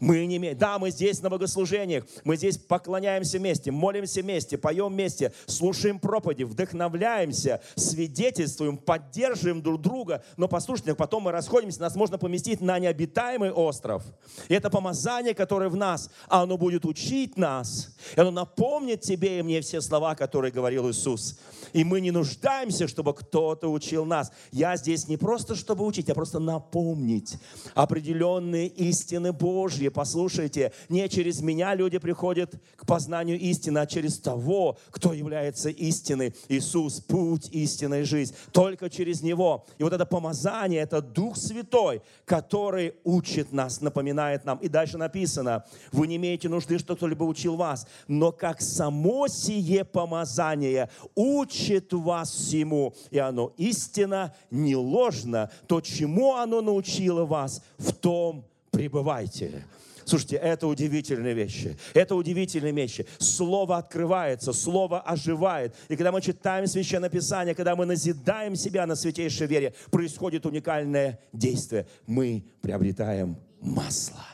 Мы 0.00 0.24
не 0.24 0.38
имеем. 0.38 0.56
Да, 0.56 0.78
мы 0.78 0.90
здесь 0.90 1.20
на 1.20 1.28
богослужениях, 1.28 2.04
мы 2.24 2.36
здесь 2.36 2.56
поклоняемся 2.56 3.38
вместе, 3.38 3.70
молимся 3.70 4.22
вместе, 4.22 4.56
поем 4.56 4.92
вместе, 4.92 5.32
слушаем 5.46 5.98
проповеди, 5.98 6.44
вдохновляемся, 6.44 7.60
свидетельствуем, 7.76 8.78
поддерживаем 8.78 9.60
друг 9.60 9.80
друга. 9.82 10.24
Но 10.38 10.48
послушайте, 10.48 10.94
потом 10.94 11.24
мы 11.24 11.32
расходимся, 11.32 11.82
нас 11.82 11.94
можно 11.94 12.16
поместить 12.16 12.62
на 12.62 12.78
необитаемый 12.78 13.52
остров. 13.52 14.02
И 14.48 14.54
это 14.54 14.70
помазание, 14.70 15.34
которое 15.34 15.68
в 15.68 15.76
нас, 15.76 16.10
оно 16.28 16.56
будет 16.56 16.86
учить 16.86 17.36
нас, 17.36 17.94
и 18.16 18.20
оно 18.20 18.30
напомнит 18.30 19.02
тебе 19.02 19.38
и 19.38 19.42
мне 19.42 19.60
все 19.60 19.82
слова, 19.82 20.14
которые 20.14 20.50
говорил 20.50 20.90
Иисус. 20.90 21.38
И 21.74 21.84
мы 21.84 22.00
не 22.00 22.10
нуждаемся, 22.10 22.88
чтобы 22.88 23.12
кто-то 23.14 23.70
учил 23.70 24.04
нас. 24.06 24.32
Я 24.50 24.76
здесь 24.76 25.08
не 25.08 25.18
просто, 25.18 25.54
чтобы 25.54 25.84
учить, 25.84 26.08
а 26.08 26.14
просто 26.14 26.38
напомнить 26.38 27.36
определенные 27.74 28.66
истины 28.66 29.32
Божьи, 29.32 29.89
послушайте, 29.90 30.72
не 30.88 31.08
через 31.08 31.40
меня 31.40 31.74
люди 31.74 31.98
приходят 31.98 32.54
к 32.76 32.86
познанию 32.86 33.38
истины, 33.38 33.78
а 33.78 33.86
через 33.86 34.18
того, 34.18 34.78
кто 34.90 35.12
является 35.12 35.68
истиной. 35.68 36.34
Иисус– 36.48 37.00
путь, 37.08 37.48
истинной 37.52 38.04
жизнь. 38.04 38.34
Только 38.52 38.88
через 38.90 39.22
Него. 39.22 39.64
И 39.78 39.82
вот 39.82 39.92
это 39.92 40.06
помазание, 40.06 40.80
это 40.80 41.00
Дух 41.00 41.36
Святой, 41.36 42.02
который 42.24 42.94
учит 43.04 43.52
нас, 43.52 43.80
напоминает 43.80 44.44
нам. 44.44 44.58
И 44.58 44.68
дальше 44.68 44.98
написано, 44.98 45.64
вы 45.92 46.06
не 46.06 46.16
имеете 46.16 46.48
нужды, 46.48 46.78
что 46.78 46.96
кто-либо 46.96 47.24
учил 47.24 47.56
вас, 47.56 47.86
но 48.08 48.32
как 48.32 48.60
само 48.60 49.28
сие 49.28 49.84
помазание 49.84 50.88
учит 51.14 51.92
вас 51.92 52.30
всему, 52.30 52.94
и 53.10 53.18
оно 53.18 53.52
истина, 53.56 54.34
не 54.50 54.76
ложно, 54.76 55.50
то, 55.66 55.80
чему 55.80 56.34
оно 56.34 56.60
научило 56.60 57.24
вас, 57.24 57.62
в 57.78 57.92
том 57.92 58.44
пребывайте. 58.70 59.64
Слушайте, 60.04 60.36
это 60.36 60.66
удивительные 60.66 61.34
вещи. 61.34 61.76
Это 61.94 62.16
удивительные 62.16 62.72
вещи. 62.72 63.06
Слово 63.18 63.78
открывается, 63.78 64.52
Слово 64.52 65.00
оживает. 65.00 65.74
И 65.88 65.94
когда 65.94 66.10
мы 66.10 66.20
читаем 66.20 66.66
Священное 66.66 67.10
Писание, 67.10 67.54
когда 67.54 67.76
мы 67.76 67.86
назидаем 67.86 68.56
себя 68.56 68.86
на 68.86 68.96
святейшей 68.96 69.46
вере, 69.46 69.74
происходит 69.90 70.46
уникальное 70.46 71.20
действие. 71.32 71.86
Мы 72.06 72.44
приобретаем 72.60 73.36
масло 73.60 74.24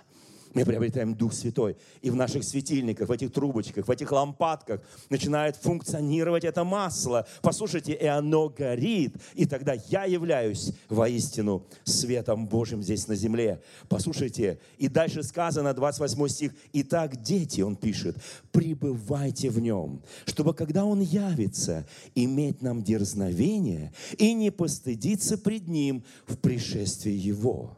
мы 0.57 0.65
приобретаем 0.65 1.15
Дух 1.15 1.35
Святой. 1.35 1.77
И 2.01 2.09
в 2.09 2.15
наших 2.15 2.43
светильниках, 2.43 3.11
в 3.11 3.13
этих 3.13 3.31
трубочках, 3.31 3.87
в 3.87 3.91
этих 3.91 4.11
лампадках 4.11 4.81
начинает 5.11 5.55
функционировать 5.57 6.45
это 6.45 6.65
масло. 6.65 7.27
Послушайте, 7.43 7.93
и 7.93 8.07
оно 8.07 8.49
горит. 8.49 9.17
И 9.35 9.45
тогда 9.45 9.75
я 9.91 10.05
являюсь 10.05 10.73
воистину 10.89 11.67
светом 11.85 12.47
Божьим 12.47 12.83
здесь 12.83 13.07
на 13.07 13.17
земле. 13.17 13.61
Послушайте, 13.91 14.59
и 14.79 14.89
дальше 14.89 15.23
сказано, 15.23 15.75
28 15.75 16.29
стих, 16.29 16.53
«Итак, 16.73 17.21
дети», 17.21 17.61
он 17.61 17.77
пишет, 17.77 18.17
«пребывайте 18.51 19.51
в 19.51 19.61
нем, 19.61 20.01
чтобы, 20.25 20.55
когда 20.55 20.87
он 20.87 21.03
явится, 21.03 21.87
иметь 22.15 22.63
нам 22.63 22.83
дерзновение 22.83 23.93
и 24.17 24.33
не 24.33 24.51
постыдиться 24.51 25.37
пред 25.37 25.69
ним 25.69 26.03
в 26.27 26.39
пришествии 26.39 27.13
его». 27.13 27.77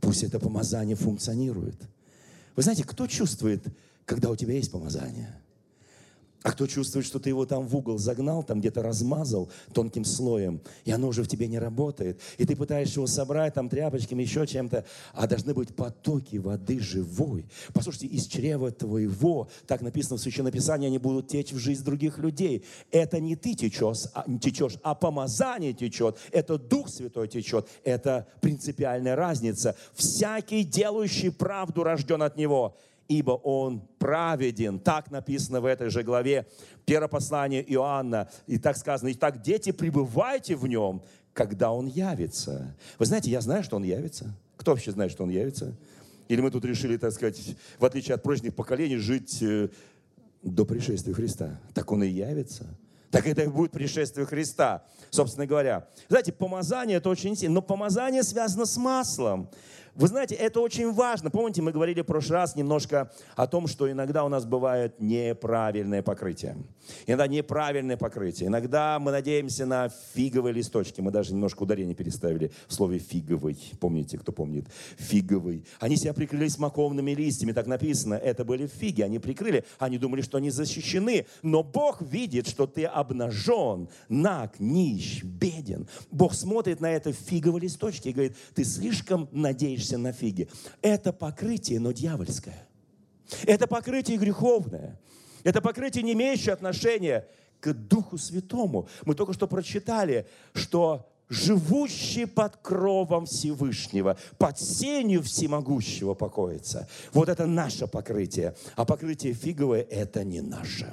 Пусть 0.00 0.22
это 0.22 0.38
помазание 0.38 0.96
функционирует. 0.96 1.76
Вы 2.56 2.62
знаете, 2.62 2.84
кто 2.84 3.06
чувствует, 3.06 3.64
когда 4.04 4.30
у 4.30 4.36
тебя 4.36 4.54
есть 4.54 4.70
помазание? 4.70 5.39
А 6.42 6.52
кто 6.52 6.66
чувствует, 6.66 7.04
что 7.04 7.18
ты 7.18 7.28
его 7.28 7.44
там 7.44 7.66
в 7.66 7.76
угол 7.76 7.98
загнал, 7.98 8.42
там 8.42 8.60
где-то 8.60 8.82
размазал 8.82 9.50
тонким 9.74 10.06
слоем, 10.06 10.60
и 10.86 10.90
оно 10.90 11.08
уже 11.08 11.22
в 11.22 11.28
тебе 11.28 11.46
не 11.48 11.58
работает, 11.58 12.18
и 12.38 12.46
ты 12.46 12.56
пытаешься 12.56 13.00
его 13.00 13.06
собрать 13.06 13.54
там 13.54 13.68
тряпочками, 13.68 14.22
еще 14.22 14.46
чем-то, 14.46 14.86
а 15.12 15.26
должны 15.26 15.52
быть 15.52 15.74
потоки 15.74 16.36
воды 16.36 16.80
живой. 16.80 17.46
Послушайте, 17.74 18.06
из 18.06 18.26
чрева 18.26 18.70
твоего, 18.70 19.50
так 19.66 19.82
написано 19.82 20.16
в 20.16 20.20
Священном 20.20 20.52
Писании, 20.52 20.86
они 20.86 20.98
будут 20.98 21.28
течь 21.28 21.52
в 21.52 21.58
жизнь 21.58 21.84
других 21.84 22.16
людей. 22.16 22.64
Это 22.90 23.20
не 23.20 23.36
ты 23.36 23.54
течешь, 23.54 24.04
а, 24.14 24.24
течешь, 24.38 24.76
а 24.82 24.94
помазание 24.94 25.74
течет, 25.74 26.16
это 26.32 26.56
Дух 26.56 26.88
Святой 26.88 27.28
течет, 27.28 27.68
это 27.84 28.26
принципиальная 28.40 29.14
разница. 29.14 29.76
Всякий, 29.94 30.64
делающий 30.64 31.30
правду, 31.30 31.82
рожден 31.82 32.22
от 32.22 32.36
Него 32.36 32.76
ибо 33.10 33.32
Он 33.32 33.82
праведен. 33.98 34.78
Так 34.78 35.10
написано 35.10 35.60
в 35.60 35.66
этой 35.66 35.90
же 35.90 36.04
главе, 36.04 36.46
первое 36.86 37.08
послание 37.08 37.60
Иоанна. 37.72 38.30
И 38.46 38.56
так 38.56 38.76
сказано, 38.76 39.10
«Итак, 39.12 39.42
дети, 39.42 39.72
пребывайте 39.72 40.54
в 40.54 40.66
Нем, 40.68 41.02
когда 41.32 41.72
Он 41.72 41.88
явится». 41.88 42.72
Вы 43.00 43.06
знаете, 43.06 43.28
я 43.30 43.40
знаю, 43.40 43.64
что 43.64 43.76
Он 43.76 43.82
явится. 43.82 44.32
Кто 44.56 44.70
вообще 44.70 44.92
знает, 44.92 45.10
что 45.10 45.24
Он 45.24 45.30
явится? 45.30 45.74
Или 46.28 46.40
мы 46.40 46.52
тут 46.52 46.64
решили, 46.64 46.96
так 46.96 47.12
сказать, 47.12 47.56
в 47.80 47.84
отличие 47.84 48.14
от 48.14 48.22
прежних 48.22 48.54
поколений, 48.54 48.96
жить 48.96 49.42
э, 49.42 49.70
до 50.44 50.64
пришествия 50.64 51.12
Христа? 51.12 51.60
Так 51.74 51.90
Он 51.90 52.04
и 52.04 52.08
явится. 52.08 52.64
Так 53.10 53.26
это 53.26 53.42
и 53.42 53.48
будет 53.48 53.72
пришествие 53.72 54.24
Христа, 54.24 54.84
собственно 55.10 55.46
говоря. 55.46 55.88
Знаете, 56.08 56.32
помазание 56.32 56.98
это 56.98 57.08
очень 57.08 57.34
сильно, 57.34 57.56
но 57.56 57.62
помазание 57.62 58.22
связано 58.22 58.66
с 58.66 58.76
маслом. 58.76 59.50
Вы 59.94 60.06
знаете, 60.06 60.34
это 60.34 60.60
очень 60.60 60.92
важно. 60.92 61.30
Помните, 61.30 61.62
мы 61.62 61.72
говорили 61.72 62.02
в 62.02 62.04
прошлый 62.04 62.38
раз 62.38 62.54
немножко 62.54 63.10
о 63.36 63.46
том, 63.46 63.66
что 63.66 63.90
иногда 63.90 64.24
у 64.24 64.28
нас 64.28 64.44
бывает 64.44 65.00
неправильное 65.00 66.02
покрытие. 66.02 66.56
Иногда 67.06 67.26
неправильное 67.26 67.96
покрытие. 67.96 68.48
Иногда 68.48 68.98
мы 68.98 69.10
надеемся 69.10 69.66
на 69.66 69.88
фиговые 70.14 70.52
листочки. 70.52 71.00
Мы 71.00 71.10
даже 71.10 71.32
немножко 71.32 71.64
ударение 71.64 71.94
переставили 71.94 72.52
в 72.68 72.72
слове 72.72 72.98
фиговый. 72.98 73.58
Помните, 73.80 74.18
кто 74.18 74.32
помнит? 74.32 74.66
Фиговый. 74.96 75.64
Они 75.80 75.96
себя 75.96 76.14
прикрыли 76.14 76.48
смоковными 76.48 77.12
листьями. 77.12 77.52
Так 77.52 77.66
написано. 77.66 78.14
Это 78.14 78.44
были 78.44 78.66
фиги. 78.66 79.02
Они 79.02 79.18
прикрыли. 79.18 79.64
Они 79.78 79.98
думали, 79.98 80.22
что 80.22 80.38
они 80.38 80.50
защищены. 80.50 81.26
Но 81.42 81.62
Бог 81.62 82.00
видит, 82.00 82.48
что 82.48 82.66
ты 82.66 82.84
обнажен, 82.84 83.88
наг, 84.08 84.58
нищ, 84.60 85.24
беден. 85.24 85.88
Бог 86.10 86.34
смотрит 86.34 86.80
на 86.80 86.90
это 86.90 87.12
фиговые 87.12 87.62
листочки 87.62 88.08
и 88.08 88.12
говорит, 88.12 88.36
ты 88.54 88.64
слишком 88.64 89.28
надеешься 89.32 89.79
надеешься 89.80 89.98
на 89.98 90.12
фиги. 90.12 90.48
Это 90.82 91.12
покрытие, 91.12 91.80
но 91.80 91.92
дьявольское. 91.92 92.68
Это 93.44 93.66
покрытие 93.66 94.18
греховное. 94.18 94.98
Это 95.44 95.60
покрытие, 95.60 96.02
не 96.02 96.12
имеющее 96.12 96.52
отношения 96.52 97.26
к 97.60 97.72
Духу 97.72 98.18
Святому. 98.18 98.88
Мы 99.04 99.14
только 99.14 99.32
что 99.32 99.46
прочитали, 99.46 100.26
что 100.52 101.08
живущий 101.28 102.26
под 102.26 102.56
кровом 102.56 103.24
Всевышнего, 103.24 104.16
под 104.38 104.58
сенью 104.58 105.22
всемогущего 105.22 106.14
покоится. 106.14 106.88
Вот 107.12 107.28
это 107.28 107.46
наше 107.46 107.86
покрытие. 107.86 108.54
А 108.76 108.84
покрытие 108.84 109.32
фиговое– 109.32 109.82
это 109.90 110.24
не 110.24 110.40
наше 110.40 110.92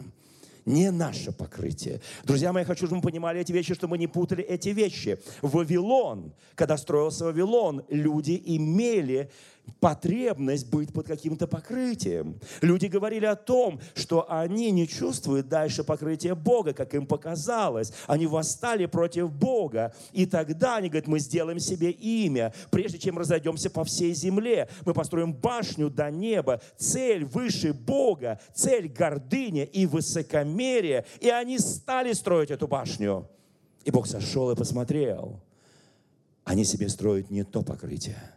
не 0.68 0.92
наше 0.92 1.32
покрытие. 1.32 2.02
Друзья 2.24 2.52
мои, 2.52 2.66
хочу, 2.66 2.86
чтобы 2.86 2.98
мы 2.98 3.02
понимали 3.02 3.40
эти 3.40 3.52
вещи, 3.54 3.74
чтобы 3.74 3.92
мы 3.92 3.98
не 3.98 4.08
путали 4.08 4.44
эти 4.44 4.70
вещи. 4.70 5.18
Вавилон, 5.42 6.34
когда 6.56 6.78
строился 6.78 7.26
Вавилон, 7.26 7.84
люди 7.90 8.40
имели 8.46 9.32
потребность 9.80 10.70
быть 10.70 10.92
под 10.92 11.08
каким-то 11.08 11.48
покрытием. 11.48 12.40
Люди 12.62 12.88
говорили 12.88 13.26
о 13.26 13.36
том, 13.36 13.80
что 13.94 14.30
они 14.32 14.72
не 14.72 14.88
чувствуют 14.88 15.48
дальше 15.48 15.84
покрытия 15.84 16.36
Бога, 16.36 16.74
как 16.74 16.94
им 16.94 17.06
показалось. 17.06 17.94
Они 18.08 18.28
восстали 18.28 18.86
против 18.86 19.32
Бога. 19.32 19.94
И 20.12 20.26
тогда 20.26 20.78
они 20.78 20.90
говорят, 20.90 21.08
мы 21.08 21.20
сделаем 21.20 21.60
себе 21.60 21.92
имя, 21.92 22.54
прежде 22.72 23.00
чем 23.00 23.18
разойдемся 23.18 23.70
по 23.70 23.84
всей 23.84 24.14
земле. 24.14 24.70
Мы 24.86 24.94
построим 24.94 25.34
башню 25.34 25.90
до 25.90 26.10
неба. 26.10 26.62
Цель 26.78 27.26
выше 27.26 27.74
Бога, 27.74 28.40
цель 28.54 28.88
гордыня 28.88 29.64
и 29.64 29.86
высокомерие. 29.86 31.06
И 31.20 31.30
они 31.30 31.60
стали 31.60 32.14
строить 32.14 32.52
эту 32.52 32.68
башню. 32.68 33.28
И 33.86 33.92
Бог 33.92 34.08
сошел 34.08 34.52
и 34.52 34.56
посмотрел. 34.56 35.42
Они 36.44 36.64
себе 36.64 36.90
строят 36.90 37.30
не 37.30 37.44
то 37.44 37.62
покрытие– 37.62 38.18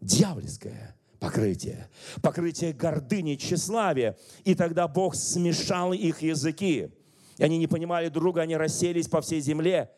дьявольское 0.00 0.94
покрытие, 1.18 1.88
покрытие 2.22 2.72
гордыни, 2.72 3.36
тщеславия. 3.36 4.16
И 4.44 4.54
тогда 4.54 4.88
Бог 4.88 5.14
смешал 5.14 5.92
их 5.92 6.22
языки. 6.22 6.90
И 7.36 7.42
они 7.42 7.58
не 7.58 7.66
понимали 7.66 8.08
друга, 8.08 8.42
они 8.42 8.56
расселись 8.56 9.08
по 9.08 9.20
всей 9.20 9.40
земле. 9.40 9.90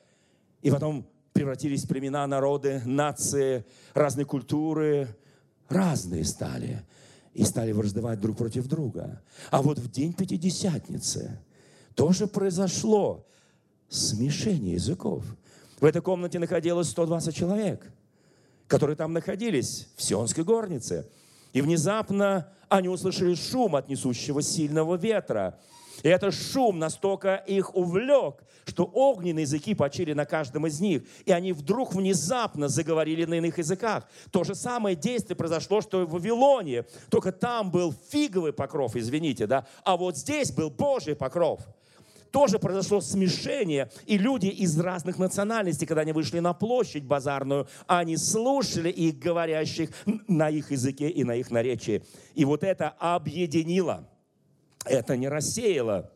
И 0.63 0.71
потом 0.71 1.07
превратились 1.33 1.85
в 1.85 1.89
племена, 1.89 2.27
народы, 2.27 2.83
нации, 2.85 3.65
разные 3.95 4.27
культуры, 4.27 5.09
разные 5.69 6.25
стали. 6.25 6.85
И 7.33 7.45
стали 7.45 7.73
враждовать 7.73 8.21
друг 8.21 8.37
против 8.37 8.67
друга. 8.67 9.23
А 9.51 9.63
вот 9.63 9.79
в 9.79 9.91
день 9.91 10.13
Пятидесятницы 10.13 11.39
тоже 11.95 12.27
произошло 12.27 13.27
смешение 13.89 14.75
языков. 14.75 15.25
В 15.81 15.85
этой 15.85 16.03
комнате 16.03 16.39
находилось 16.39 16.89
120 16.89 17.35
человек– 17.35 17.93
которые 18.71 18.95
там 18.95 19.13
находились, 19.13 19.89
в 19.97 20.03
Сионской 20.03 20.45
горнице. 20.45 21.11
И 21.53 21.61
внезапно 21.61 22.49
они 22.69 22.89
услышали 22.89 23.35
шум 23.35 23.75
от 23.75 23.89
несущего 23.89 24.41
сильного 24.43 24.95
ветра. 24.95 25.59
И 26.05 26.09
этот 26.09 26.33
шум 26.33 26.79
настолько 26.79 27.35
их 27.35 27.75
увлек, 27.75 28.37
что 28.65 28.85
огненные 28.85 29.43
языки 29.43 29.75
почили 29.75 30.13
на 30.13 30.25
каждом 30.25 30.69
из 30.69 30.81
них. 30.81 31.03
И 31.27 31.33
они 31.33 31.53
вдруг 31.53 31.95
внезапно 31.95 32.69
заговорили 32.69 33.25
на 33.25 33.35
иных 33.35 33.59
языках. 33.59 34.09
То 34.31 34.45
же 34.45 34.55
самое 34.55 34.95
действие 34.95 35.37
произошло, 35.37 35.81
что 35.81 36.03
и 36.03 36.07
в 36.07 36.11
Вавилоне. 36.11 36.85
Только 37.11 37.33
там 37.33 37.73
был 37.73 37.93
фиговый 38.11 38.53
покров, 38.53 38.95
извините, 38.95 39.49
да, 39.49 39.67
а 39.83 39.97
вот 39.97 40.17
здесь 40.17 40.53
был 40.53 40.71
Божий 40.71 41.17
покров– 41.17 41.61
тоже 42.31 42.59
произошло 42.59 43.01
смешение, 43.01 43.91
и 44.07 44.19
люди 44.19 44.47
из 44.47 44.79
разных 44.79 45.19
национальностей, 45.19 45.87
когда 45.87 46.03
они 46.03 46.13
вышли 46.13 46.39
на 46.39 46.53
площадь 46.53 47.05
базарную, 47.05 47.67
они 47.87 48.17
слушали 48.17 48.91
их 48.91 49.19
говорящих 49.19 49.91
на 50.29 50.49
их 50.49 50.71
языке 50.71 51.09
и 51.09 51.25
на 51.25 51.37
их 51.37 51.51
наречии. 51.51 52.03
И 52.35 52.45
вот 52.45 52.65
это 52.65 52.89
объединило, 52.89 54.09
это 54.85 55.17
не 55.17 55.29
рассеяло, 55.29 56.11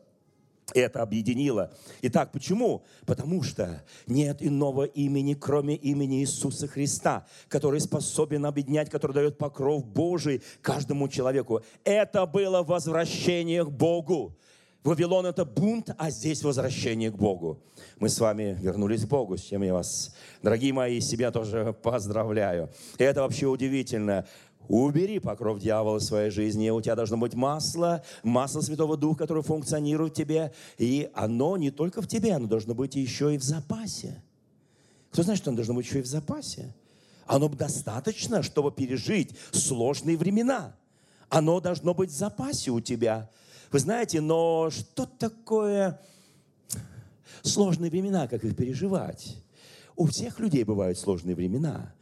это 0.73 1.01
объединило. 1.01 1.71
Итак, 2.01 2.31
почему? 2.31 2.83
Потому 3.05 3.43
что 3.43 3.83
нет 4.07 4.37
иного 4.41 4.85
имени, 4.85 5.33
кроме 5.35 5.75
имени 5.75 6.21
Иисуса 6.21 6.67
Христа, 6.67 7.27
который 7.49 7.79
способен 7.79 8.45
объединять, 8.45 8.89
который 8.89 9.13
дает 9.13 9.37
покров 9.37 9.85
Божий 9.85 10.41
каждому 10.61 11.07
человеку. 11.07 11.61
Это 11.83 12.25
было 12.25 12.63
возвращение 12.63 13.63
к 13.63 13.69
Богу. 13.69 14.35
Вавилон– 14.85 15.25
это 15.27 15.45
бунт, 15.45 15.89
а 15.97 16.11
здесь 16.11 16.43
возвращение 16.43 17.09
к 17.09 17.15
Богу. 17.15 17.59
Мы 17.99 18.07
с 18.07 18.19
вами 18.19 18.55
вернулись 18.61 19.03
к 19.03 19.07
Богу, 19.07 19.35
с 19.35 19.41
чем 19.41 19.63
я 19.63 19.73
вас, 19.73 20.13
дорогие 20.43 20.73
мои, 20.73 20.99
себя 21.01 21.31
тоже 21.31 21.75
поздравляю. 21.81 22.69
И 22.99 23.03
это 23.03 23.21
вообще 23.21 23.47
удивительно. 23.47 24.27
Убери 24.67 25.17
покров 25.17 25.57
дьявола 25.57 25.97
в 25.97 26.03
своей 26.03 26.29
жизни. 26.29 26.69
У 26.69 26.79
тебя 26.81 26.95
должно 26.95 27.17
быть 27.17 27.33
масло, 27.33 28.03
масло 28.21 28.61
Святого 28.61 28.95
Духа, 28.95 29.17
которое 29.17 29.41
функционирует 29.41 30.13
в 30.13 30.15
тебе. 30.15 30.53
И 30.77 31.09
оно 31.15 31.57
не 31.57 31.71
только 31.71 32.03
в 32.03 32.07
тебе, 32.07 32.33
оно 32.33 32.45
должно 32.45 32.75
быть 32.75 32.93
еще 32.93 33.33
и 33.33 33.39
в 33.39 33.43
запасе. 33.43 34.21
Кто 35.11 35.23
знает, 35.23 35.39
что 35.39 35.49
оно 35.49 35.55
должно 35.55 35.73
быть 35.73 35.87
еще 35.87 35.97
и 35.97 36.03
в 36.03 36.07
запасе? 36.07 36.75
Оно 37.25 37.49
достаточно, 37.49 38.43
чтобы 38.43 38.71
пережить 38.71 39.35
сложные 39.51 40.15
времена. 40.15 40.75
Оно 41.29 41.59
должно 41.59 41.95
быть 41.95 42.11
в 42.11 42.15
запасе 42.15 42.69
у 42.69 42.81
тебя– 42.81 43.31
вы 43.71 43.79
знаете, 43.79 44.21
но 44.21 44.69
что 44.69 45.05
такое 45.05 45.99
сложные 47.41 47.91
времена, 47.91 48.27
как 48.27 48.43
их 48.43 48.55
переживать? 48.55 49.37
У 49.95 50.07
всех 50.07 50.39
людей 50.39 50.63
бывают 50.63 50.97
сложные 50.97 51.35
времена. 51.35 51.93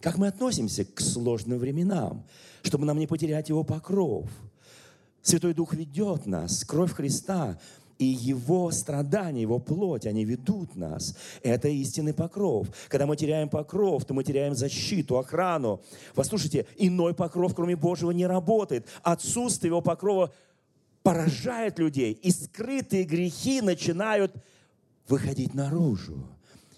Как 0.00 0.18
мы 0.18 0.28
относимся 0.28 0.84
к 0.84 1.00
сложным 1.00 1.58
временам, 1.58 2.24
чтобы 2.62 2.84
нам 2.84 2.98
не 2.98 3.06
потерять 3.06 3.48
его 3.48 3.64
покров? 3.64 4.28
Святой 5.22 5.54
Дух 5.54 5.74
ведет 5.74 6.26
нас, 6.26 6.64
кровь 6.64 6.92
Христа 6.92 7.58
и 7.98 8.04
Его 8.04 8.70
страдания, 8.70 9.42
Его 9.42 9.58
плоть, 9.58 10.06
они 10.06 10.24
ведут 10.24 10.76
нас. 10.76 11.16
Это 11.42 11.68
истинный 11.68 12.14
покров. 12.14 12.68
Когда 12.88 13.06
мы 13.06 13.16
теряем 13.16 13.48
покров, 13.48 14.04
то 14.04 14.14
мы 14.14 14.22
теряем 14.22 14.54
защиту, 14.54 15.18
охрану. 15.18 15.80
Послушайте, 16.14 16.66
иной 16.76 17.14
покров, 17.14 17.54
кроме 17.54 17.74
Божьего, 17.74 18.10
не 18.10 18.26
работает. 18.26 18.86
Отсутствие 19.02 19.70
Его 19.70 19.80
покрова 19.80 20.32
поражает 21.06 21.78
людей, 21.78 22.14
и 22.14 22.32
скрытые 22.32 23.04
грехи 23.04 23.60
начинают 23.60 24.34
выходить 25.06 25.54
наружу. 25.54 26.26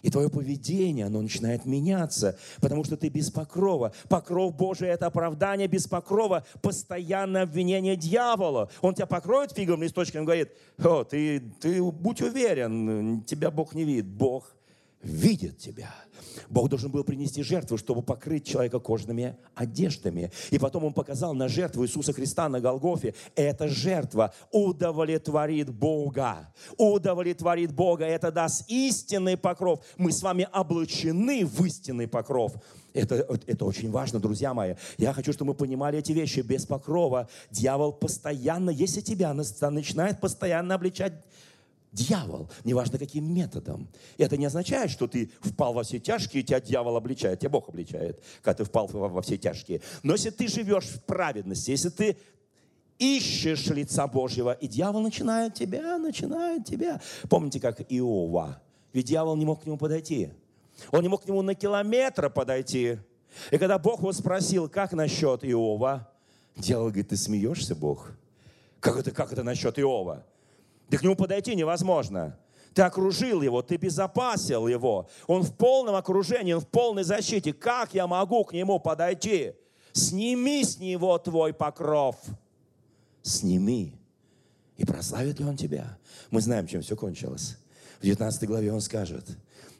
И 0.03 0.11
твое 0.11 0.29
поведение, 0.29 1.07
оно 1.07 1.23
начинает 1.23 1.65
меняться, 1.65 2.39
потому 2.61 2.85
что 2.85 2.99
ты 2.99 3.09
без 3.09 3.31
покрова. 3.31 3.95
Покров 4.11 4.55
Божий– 4.55 4.89
это 4.91 5.07
оправдание 5.07 5.67
без 5.67 5.87
покрова, 5.87 6.45
постоянное 6.61 7.45
обвинение 7.45 7.97
дьявола. 7.97 8.71
Он 8.83 8.93
тебя 8.95 9.07
покроет 9.07 9.53
фиговым 9.53 9.83
листочком 9.85 10.25
и 10.25 10.27
говорит, 10.27 10.51
о, 10.77 11.05
ты, 11.05 11.41
ты 11.63 11.83
будь 11.83 12.21
уверен, 12.21 13.23
тебя 13.23 13.51
Бог 13.51 13.75
не 13.75 13.85
видит. 13.85 14.09
Бог 14.09 14.55
видит 15.03 15.59
тебя. 15.59 15.95
Бог 16.49 16.69
должен 16.69 16.91
был 16.91 17.05
принести 17.05 17.43
жертву, 17.43 17.77
чтобы 17.77 18.03
покрыть 18.03 18.47
человека 18.47 18.81
кожными 18.81 19.37
одеждами. 19.55 20.33
И 20.51 20.59
потом 20.59 20.85
Он 20.85 20.93
показал 20.93 21.35
на 21.35 21.49
жертву 21.49 21.85
Иисуса 21.85 22.13
Христа 22.13 22.49
на 22.49 22.61
Голгофе. 22.61 23.15
Эта 23.35 23.69
жертва 23.69 24.35
удовлетворит 24.51 25.71
Бога. 25.71 26.53
Удовлетворит 26.77 27.73
Бога. 27.73 28.05
Это 28.05 28.33
даст 28.33 28.65
истинный 28.69 29.37
покров. 29.37 29.85
Мы 29.97 30.13
с 30.13 30.23
вами 30.23 30.49
облачены 30.53 31.45
в 31.45 31.65
истинный 31.65 32.09
покров. 32.09 32.55
Это, 32.95 33.39
это 33.47 33.65
очень 33.65 33.91
важно, 33.91 34.19
друзья 34.19 34.55
мои. 34.55 34.75
Я 34.97 35.13
хочу, 35.13 35.33
чтобы 35.33 35.53
мы 35.53 35.55
понимали 35.55 35.99
эти 35.99 36.13
вещи. 36.13 36.41
Без 36.41 36.67
покрова 36.67 37.29
дьявол 37.51 37.93
постоянно, 37.93 38.71
если 38.71 39.01
тебя 39.01 39.33
начинает 39.35 40.21
постоянно 40.21 40.75
обличать 40.75 41.13
дьявол, 41.93 42.51
неважно 42.65 42.99
каким 42.99 43.33
методом. 43.33 43.89
Это 44.17 44.37
не 44.37 44.47
означает, 44.47 44.91
что 44.91 45.07
ты 45.07 45.31
впал 45.41 45.73
во 45.73 45.83
все 45.83 45.99
тяжкие, 45.99 46.43
тебя 46.43 46.61
дьявол 46.61 46.97
обличает, 46.97 47.41
тебя 47.41 47.51
Бог 47.51 47.69
обличает, 47.69 48.23
когда 48.43 48.59
ты 48.59 48.65
впал 48.65 48.87
во 48.89 49.23
все 49.23 49.37
тяжкие. 49.37 49.81
Но 50.03 50.13
если 50.13 50.31
ты 50.31 50.49
живешь 50.49 50.85
в 50.85 51.03
праведности, 51.05 51.71
если 51.71 51.89
ты 51.89 52.17
ищешь 52.99 53.67
лица 53.67 54.07
Божьего, 54.07 54.53
и 54.53 54.67
дьявол 54.67 55.01
начинает 55.01 55.55
тебя, 55.55 55.99
начинает 55.99 56.65
тебя. 56.65 57.01
Помните, 57.29 57.61
как 57.61 57.81
Иова? 57.81 58.61
Ведь 58.93 59.07
дьявол 59.07 59.37
не 59.37 59.45
мог 59.45 59.63
к 59.63 59.67
нему 59.67 59.79
подойти. 59.79 60.31
Он 60.91 61.03
не 61.03 61.09
мог 61.09 61.23
к 61.23 61.29
нему 61.29 61.43
на 61.43 61.55
километр 61.55 62.31
подойти. 62.31 62.99
И 63.51 63.59
когда 63.59 63.79
Бог 63.79 64.01
его 64.01 64.13
спросил, 64.13 64.69
как 64.69 64.93
насчет 64.93 65.45
Иова, 65.45 66.11
дьявол 66.57 66.87
говорит, 66.87 67.09
ты 67.09 67.17
смеешься, 67.17 67.75
Бог? 67.75 68.13
Как 68.81 68.97
это, 68.97 69.11
как 69.11 69.33
это 69.33 69.43
насчет 69.43 69.79
Иова? 69.79 70.25
Да 70.89 70.99
к 70.99 71.03
нему 71.03 71.17
подойти 71.17 71.55
невозможно. 71.55 72.39
Ты 72.75 72.83
окружил 72.83 73.43
его, 73.43 73.63
ты 73.63 73.77
безопасил 73.77 74.69
его. 74.69 75.09
Он 75.27 75.43
в 75.43 75.55
полном 75.55 75.95
окружении, 75.95 76.53
он 76.53 76.61
в 76.61 76.69
полной 76.69 77.03
защите. 77.03 77.53
Как 77.53 77.95
я 77.95 78.07
могу 78.07 78.45
к 78.45 78.53
нему 78.53 78.79
подойти? 78.79 79.55
Сними 79.93 80.63
с 80.63 80.79
него 80.79 81.19
твой 81.19 81.53
покров. 81.53 82.17
Сними. 83.23 83.95
И 84.77 84.85
прославит 84.85 85.41
ли 85.41 85.45
он 85.45 85.57
тебя? 85.57 85.99
Мы 86.31 86.41
знаем, 86.41 86.67
чем 86.67 86.83
все 86.83 86.97
кончилось. 86.97 87.59
В 87.99 88.05
19 88.05 88.45
главе 88.47 88.73
он 88.73 88.81
скажет, 88.81 89.27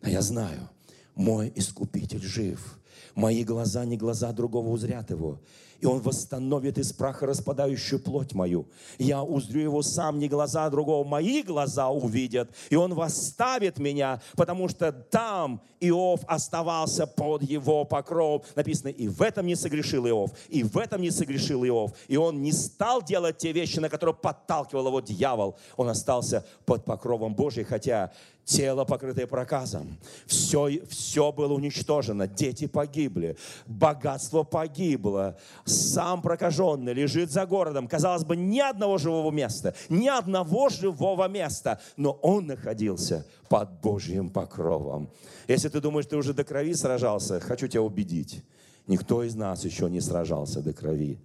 а 0.03 0.11
я 0.11 0.21
знаю, 0.23 0.69
мой 1.15 1.53
искупитель 1.55 2.23
жив. 2.23 2.81
мои 3.15 3.45
глаза 3.45 3.85
не 3.85 3.97
глаза 3.97 4.33
другого 4.33 4.71
узрят 4.71 5.11
его 5.11 5.41
и 5.81 5.87
Он 5.87 6.01
восстановит 6.01 6.79
из 6.79 6.93
праха 6.93 7.27
распадающую 7.27 8.01
плоть 8.01 8.35
мою. 8.35 8.67
Я 8.99 9.23
узрю 9.23 9.61
его 9.61 9.83
сам, 9.83 10.19
не 10.19 10.29
глаза 10.29 10.69
другого, 10.71 11.07
мои 11.07 11.43
глаза 11.43 11.89
увидят, 11.89 12.51
и 12.71 12.77
он 12.77 12.95
восставит 12.95 13.79
меня, 13.79 14.21
потому 14.37 14.69
что 14.69 14.93
там 14.93 15.61
Иов 15.81 16.21
оставался 16.27 17.07
под 17.07 17.43
его 17.43 17.85
покров. 17.85 18.45
Написано, 18.57 18.89
и 18.89 19.09
в 19.09 19.23
этом 19.23 19.47
не 19.47 19.55
согрешил 19.55 20.07
Иов, 20.07 20.33
и 20.49 20.63
в 20.63 20.77
этом 20.77 21.01
не 21.01 21.11
согрешил 21.11 21.65
Иов. 21.65 21.93
И 22.09 22.17
он 22.17 22.43
не 22.43 22.53
стал 22.53 23.03
делать 23.03 23.39
те 23.39 23.53
вещи, 23.53 23.79
на 23.79 23.89
которые 23.89 24.15
подталкивал 24.15 24.89
его 24.89 25.01
дьявол. 25.01 25.57
Он 25.77 25.89
остался 25.89 26.45
под 26.67 26.85
покровом 26.85 27.35
Божьим, 27.35 27.65
хотя 27.65 28.13
тело, 28.49 28.85
покрытое 28.85 29.27
проказом. 29.27 29.99
Все, 30.27 30.81
все 30.89 31.31
было 31.33 31.53
уничтожено, 31.53 32.27
дети 32.27 32.67
погибли, 32.67 33.37
богатство 33.67 34.43
погибло, 34.43 35.39
сам 35.65 36.23
прокаженный 36.23 36.95
лежит 36.95 37.31
за 37.31 37.45
городом. 37.47 37.87
Казалось 37.87 38.25
бы, 38.25 38.37
ни 38.37 38.59
одного 38.59 38.97
живого 38.99 39.31
места, 39.31 39.75
ни 39.89 40.09
одного 40.09 40.71
живого 40.71 41.29
места, 41.29 41.81
но 41.97 42.13
он 42.23 42.47
находился 42.47 43.27
под 43.49 43.81
Божьим 43.81 44.31
покровом. 44.31 45.11
Если 45.47 45.69
ты 45.69 45.81
думаешь, 45.81 46.07
ты 46.07 46.17
уже 46.17 46.33
до 46.33 46.45
крови 46.45 46.75
сражался, 46.75 47.41
хочу 47.41 47.69
тебя 47.69 47.83
убедить. 47.83 48.43
Никто 48.89 49.23
из 49.23 49.35
нас 49.35 49.65
еще 49.65 49.89
не 49.89 50.01
сражался 50.01 50.61
до 50.63 50.73
крови. 50.73 51.21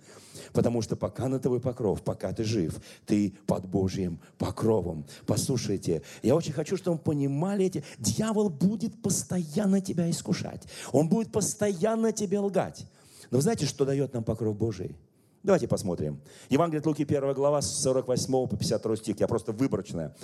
Потому 0.51 0.81
что 0.81 0.95
пока 0.95 1.27
на 1.27 1.39
твой 1.39 1.59
покров, 1.59 2.01
пока 2.03 2.31
ты 2.33 2.43
жив, 2.43 2.79
ты 3.05 3.33
под 3.47 3.65
Божьим 3.65 4.19
покровом. 4.37 5.05
Послушайте, 5.25 6.03
я 6.21 6.35
очень 6.35 6.53
хочу, 6.53 6.77
чтобы 6.77 6.97
вы 6.97 7.03
понимали 7.03 7.65
эти. 7.65 7.83
Дьявол 7.97 8.49
будет 8.49 9.01
постоянно 9.01 9.81
тебя 9.81 10.09
искушать. 10.09 10.63
Он 10.91 11.07
будет 11.07 11.31
постоянно 11.31 12.11
тебе 12.11 12.39
лгать. 12.39 12.85
Но 13.31 13.37
вы 13.37 13.41
знаете, 13.41 13.65
что 13.65 13.85
дает 13.85 14.13
нам 14.13 14.23
покров 14.23 14.55
Божий? 14.55 14.95
Давайте 15.43 15.67
посмотрим. 15.67 16.21
Евангелие 16.49 16.79
от 16.79 16.85
Луки, 16.85 17.03
1 17.03 17.33
глава, 17.33 17.61
с 17.61 17.81
48 17.81 18.47
по 18.47 18.55
52 18.55 18.95
стих. 18.95 19.19
Я 19.19 19.27
просто 19.27 19.51
выборочная. 19.51 20.15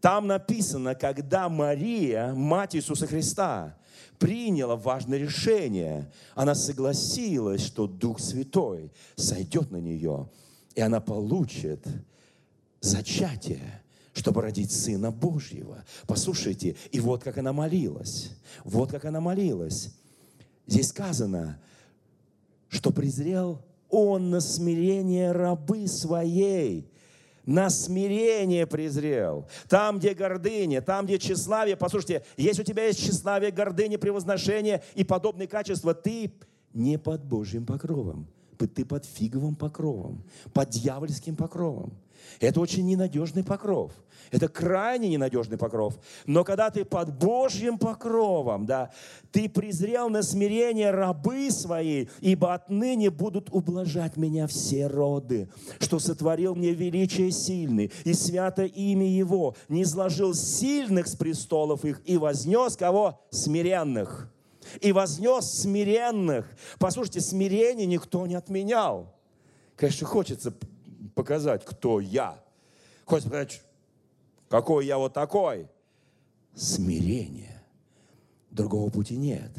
Там 0.00 0.26
написано, 0.26 0.96
когда 0.96 1.48
Мария, 1.48 2.34
мать 2.34 2.74
Иисуса 2.74 3.06
Христа, 3.06 3.78
приняла 4.18 4.74
важное 4.74 5.18
решение. 5.18 6.10
Она 6.34 6.56
согласилась, 6.56 7.64
что 7.64 7.86
Дух 7.86 8.18
Святой 8.18 8.90
сойдет 9.14 9.70
на 9.70 9.76
нее, 9.76 10.28
и 10.74 10.80
она 10.80 11.00
получит 11.00 11.86
зачатие 12.80 13.80
чтобы 14.16 14.42
родить 14.42 14.70
Сына 14.70 15.10
Божьего. 15.10 15.84
Послушайте, 16.06 16.76
и 16.92 17.00
вот 17.00 17.24
как 17.24 17.36
она 17.36 17.52
молилась. 17.52 18.30
Вот 18.62 18.92
как 18.92 19.06
она 19.06 19.20
молилась. 19.20 19.92
Здесь 20.68 20.90
сказано, 20.90 21.58
что 22.68 22.92
презрел 22.92 23.60
он 23.94 24.30
на 24.30 24.40
смирение 24.40 25.32
рабы 25.32 25.86
своей 25.86 26.90
на 27.46 27.68
смирение 27.68 28.66
презрел. 28.66 29.46
Там, 29.68 29.98
где 29.98 30.14
гордыня, 30.14 30.80
там, 30.80 31.04
где 31.04 31.18
тщеславие. 31.18 31.76
Послушайте, 31.76 32.24
если 32.38 32.62
у 32.62 32.64
тебя 32.64 32.86
есть 32.86 33.00
тщеславие, 33.00 33.50
гордыня, 33.50 33.98
превозношение 33.98 34.82
и 34.94 35.04
подобные 35.04 35.46
качества, 35.46 35.94
ты 35.94 36.32
не 36.72 36.98
под 36.98 37.22
Божьим 37.22 37.66
покровом. 37.66 38.26
Ты 38.56 38.86
под 38.86 39.04
фиговым 39.04 39.56
покровом, 39.56 40.24
под 40.54 40.70
дьявольским 40.70 41.36
покровом. 41.36 41.92
Это 42.40 42.60
очень 42.60 42.86
ненадежный 42.86 43.44
покров. 43.44 43.92
Это 44.30 44.48
крайне 44.48 45.08
ненадежный 45.08 45.58
покров. 45.58 45.94
Но 46.26 46.44
когда 46.44 46.70
ты 46.70 46.84
под 46.84 47.16
Божьим 47.16 47.78
покровом, 47.78 48.66
да, 48.66 48.90
ты 49.30 49.48
презрел 49.48 50.08
на 50.08 50.22
смирение 50.22 50.90
рабы 50.90 51.50
свои, 51.50 52.06
ибо 52.20 52.54
отныне 52.54 53.10
будут 53.10 53.48
ублажать 53.52 54.16
меня 54.16 54.46
все 54.46 54.86
роды, 54.86 55.48
что 55.78 55.98
сотворил 55.98 56.54
мне 56.54 56.72
величие 56.72 57.30
сильный, 57.30 57.92
и 58.04 58.12
свято 58.12 58.64
имя 58.64 59.06
Его, 59.06 59.54
не 59.68 59.82
изложил 59.82 60.34
сильных 60.34 61.06
с 61.06 61.14
престолов 61.14 61.84
их, 61.84 62.00
и 62.04 62.16
вознес 62.16 62.76
кого? 62.76 63.20
Смиренных. 63.30 64.30
И 64.80 64.92
вознес 64.92 65.44
смиренных. 65.60 66.46
Послушайте, 66.78 67.20
смирение 67.20 67.86
никто 67.86 68.26
не 68.26 68.34
отменял. 68.34 69.14
Конечно, 69.76 70.06
хочется 70.06 70.54
показать, 71.14 71.64
кто 71.64 72.00
я. 72.00 72.42
Хочется 73.04 73.30
показать, 73.30 73.62
какой 74.48 74.86
я 74.86 74.98
вот 74.98 75.12
такой. 75.12 75.68
Смирение. 76.54 77.62
Другого 78.50 78.90
пути 78.90 79.16
нет. 79.16 79.50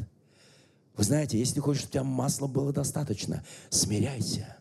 Вы 0.96 1.04
знаете, 1.04 1.38
если 1.38 1.60
хочешь, 1.60 1.82
чтобы 1.82 1.90
у 1.90 1.92
тебя 1.92 2.04
масла 2.04 2.46
было 2.46 2.72
достаточно, 2.72 3.44
смиряйся. 3.68 4.55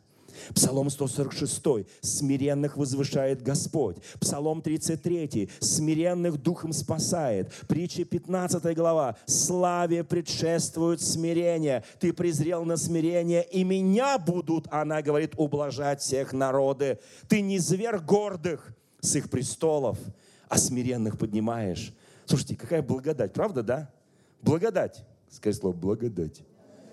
Псалом 0.53 0.89
146. 0.89 1.87
Смиренных 2.01 2.77
возвышает 2.77 3.41
Господь. 3.41 3.97
Псалом 4.19 4.61
33. 4.61 5.49
Смиренных 5.59 6.41
духом 6.41 6.73
спасает. 6.73 7.51
Притча 7.67 8.05
15 8.05 8.75
глава. 8.75 9.17
Славе 9.25 10.03
предшествует 10.03 11.01
смирение. 11.01 11.83
Ты 11.99 12.13
презрел 12.13 12.65
на 12.65 12.77
смирение, 12.77 13.43
и 13.43 13.63
меня 13.63 14.17
будут, 14.17 14.67
она 14.71 15.01
говорит, 15.01 15.33
ублажать 15.37 16.01
всех 16.01 16.33
народы. 16.33 16.99
Ты 17.27 17.41
не 17.41 17.59
зверь 17.59 17.97
гордых 17.97 18.73
с 19.01 19.15
их 19.15 19.29
престолов, 19.29 19.97
а 20.49 20.57
смиренных 20.57 21.17
поднимаешь. 21.17 21.93
Слушайте, 22.25 22.55
какая 22.55 22.81
благодать, 22.81 23.33
правда, 23.33 23.63
да? 23.63 23.89
Благодать. 24.41 25.03
Скажи 25.29 25.57
слово 25.57 25.75
благодать. 25.75 26.41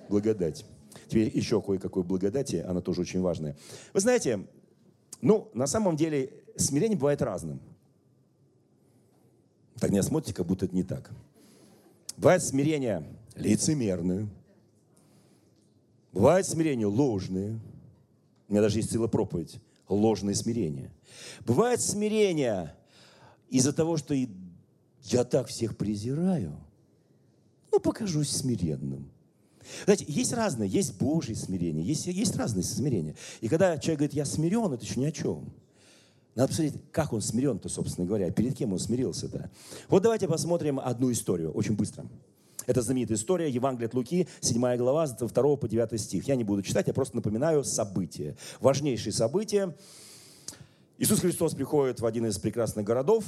Благодать. 0.08 0.64
Теперь 1.08 1.30
еще 1.36 1.60
кое-какой 1.60 2.02
благодати, 2.02 2.56
она 2.56 2.80
тоже 2.80 3.02
очень 3.02 3.20
важная. 3.20 3.56
Вы 3.92 4.00
знаете, 4.00 4.46
ну, 5.20 5.50
на 5.54 5.66
самом 5.66 5.96
деле, 5.96 6.32
смирение 6.56 6.98
бывает 6.98 7.22
разным. 7.22 7.60
Так 9.78 9.90
не 9.90 10.02
смотрите, 10.02 10.34
как 10.34 10.46
будто 10.46 10.66
это 10.66 10.74
не 10.74 10.82
так. 10.82 11.10
Бывает 12.16 12.42
смирение 12.42 13.04
лицемерное. 13.34 14.28
Бывает 16.12 16.46
смирение 16.46 16.86
ложное. 16.86 17.58
У 18.48 18.52
меня 18.52 18.62
даже 18.62 18.78
есть 18.78 18.90
целая 18.90 19.08
проповедь. 19.08 19.60
Ложное 19.88 20.34
смирение. 20.34 20.90
Бывает 21.46 21.80
смирение 21.80 22.74
из-за 23.48 23.72
того, 23.72 23.96
что 23.96 24.14
я 25.02 25.24
так 25.24 25.48
всех 25.48 25.76
презираю. 25.76 26.54
Ну, 27.70 27.80
покажусь 27.80 28.30
смиренным. 28.30 29.10
Знаете, 29.84 30.04
есть 30.08 30.32
разные, 30.32 30.68
есть 30.68 30.98
Божье 30.98 31.34
смирение, 31.34 31.84
есть, 31.84 32.06
есть 32.06 32.36
разные 32.36 32.64
смирения. 32.64 33.14
И 33.40 33.48
когда 33.48 33.78
человек 33.78 33.98
говорит, 33.98 34.14
я 34.14 34.24
смирен, 34.24 34.72
это 34.72 34.84
еще 34.84 35.00
ни 35.00 35.04
о 35.04 35.12
чем. 35.12 35.52
Надо 36.34 36.48
посмотреть, 36.48 36.80
как 36.92 37.12
он 37.12 37.20
смирен-то, 37.20 37.68
собственно 37.68 38.06
говоря, 38.06 38.30
перед 38.30 38.56
кем 38.56 38.72
он 38.72 38.78
смирился-то. 38.78 39.50
Вот 39.88 40.02
давайте 40.02 40.28
посмотрим 40.28 40.80
одну 40.80 41.12
историю, 41.12 41.52
очень 41.52 41.74
быстро. 41.74 42.06
Это 42.66 42.80
знаменитая 42.80 43.16
история, 43.16 43.50
Евангелие 43.50 43.88
от 43.88 43.94
Луки, 43.94 44.28
7 44.40 44.76
глава, 44.76 45.06
с 45.06 45.14
2 45.14 45.56
по 45.56 45.68
9 45.68 46.00
стих. 46.00 46.28
Я 46.28 46.36
не 46.36 46.44
буду 46.44 46.62
читать, 46.62 46.86
я 46.86 46.94
просто 46.94 47.16
напоминаю 47.16 47.64
события. 47.64 48.36
Важнейшие 48.60 49.12
события. 49.12 49.74
Иисус 50.98 51.20
Христос 51.20 51.54
приходит 51.54 52.00
в 52.00 52.06
один 52.06 52.26
из 52.26 52.38
прекрасных 52.38 52.86
городов, 52.86 53.24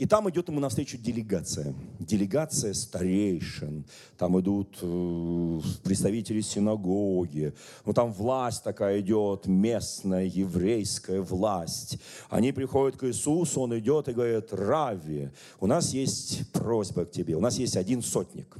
и 0.00 0.06
там 0.06 0.30
идет 0.30 0.48
ему 0.48 0.60
навстречу 0.60 0.96
делегация. 0.96 1.74
Делегация 1.98 2.72
старейшин. 2.72 3.84
Там 4.16 4.40
идут 4.40 4.78
э, 4.80 5.60
представители 5.84 6.40
синагоги. 6.40 7.52
Ну, 7.84 7.92
там 7.92 8.10
власть 8.10 8.64
такая 8.64 9.00
идет, 9.00 9.46
местная, 9.46 10.24
еврейская 10.24 11.20
власть. 11.20 11.98
Они 12.30 12.50
приходят 12.50 12.96
к 12.96 13.06
Иисусу, 13.08 13.60
он 13.60 13.78
идет 13.78 14.08
и 14.08 14.14
говорит, 14.14 14.54
Рави, 14.54 15.28
у 15.60 15.66
нас 15.66 15.92
есть 15.92 16.50
просьба 16.50 17.04
к 17.04 17.10
тебе. 17.10 17.36
У 17.36 17.40
нас 17.40 17.58
есть 17.58 17.76
один 17.76 18.00
сотник, 18.00 18.56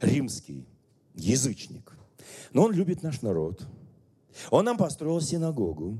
римский, 0.00 0.66
язычник. 1.14 1.92
Но 2.52 2.64
он 2.64 2.72
любит 2.72 3.04
наш 3.04 3.22
народ. 3.22 3.62
Он 4.50 4.64
нам 4.64 4.76
построил 4.76 5.20
синагогу. 5.20 5.98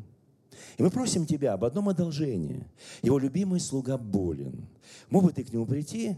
И 0.77 0.83
мы 0.83 0.91
просим 0.91 1.27
Тебя 1.27 1.55
об 1.55 1.65
одном 1.65 1.89
одолжении. 1.89 2.67
Его 3.03 3.19
любимый 3.19 3.61
слуга 3.61 3.97
болен. 3.99 4.67
Мог 5.11 5.25
бы 5.25 5.33
ты 5.33 5.45
к 5.45 5.53
нему 5.53 5.67
прийти 5.67 6.17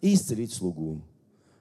и 0.00 0.14
исцелить 0.14 0.52
слугу? 0.52 1.00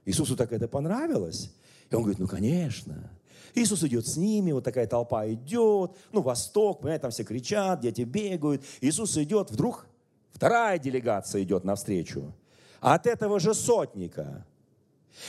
Иисусу 0.06 0.36
так 0.36 0.52
это 0.52 0.68
понравилось. 0.68 1.54
И 1.90 1.96
он 1.96 2.02
говорит, 2.02 2.20
ну, 2.20 2.28
конечно. 2.28 3.10
Иисус 3.56 3.84
идет 3.84 4.08
с 4.08 4.18
ними, 4.18 4.52
вот 4.52 4.64
такая 4.64 4.88
толпа 4.88 5.28
идет, 5.28 5.92
ну, 6.12 6.22
восток, 6.22 6.80
понимаете, 6.80 7.04
там 7.04 7.12
все 7.12 7.24
кричат, 7.24 7.82
дети 7.82 8.02
бегают. 8.02 8.64
Иисус 8.82 9.16
идет, 9.18 9.52
вдруг 9.52 9.86
вторая 10.32 10.80
делегация 10.80 11.44
идет 11.44 11.64
навстречу. 11.64 12.34
От 12.80 13.06
этого 13.06 13.40
же 13.40 13.54
сотника. 13.54 14.46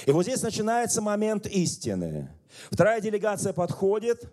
И 0.07 0.11
вот 0.11 0.23
здесь 0.23 0.43
начинается 0.43 1.03
момент 1.03 1.47
истины. 1.47 2.31
Вторая 2.71 3.01
делегация 3.01 3.53
подходит, 3.53 4.27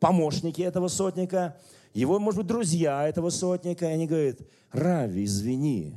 помощники 0.00 0.62
этого 0.62 0.88
сотника, 0.88 1.56
его, 1.92 2.18
может 2.18 2.38
быть, 2.38 2.46
друзья 2.46 3.08
этого 3.08 3.30
сотника, 3.30 3.86
и 3.86 3.92
они 3.92 4.06
говорят, 4.06 4.38
Рави, 4.70 5.24
извини, 5.24 5.94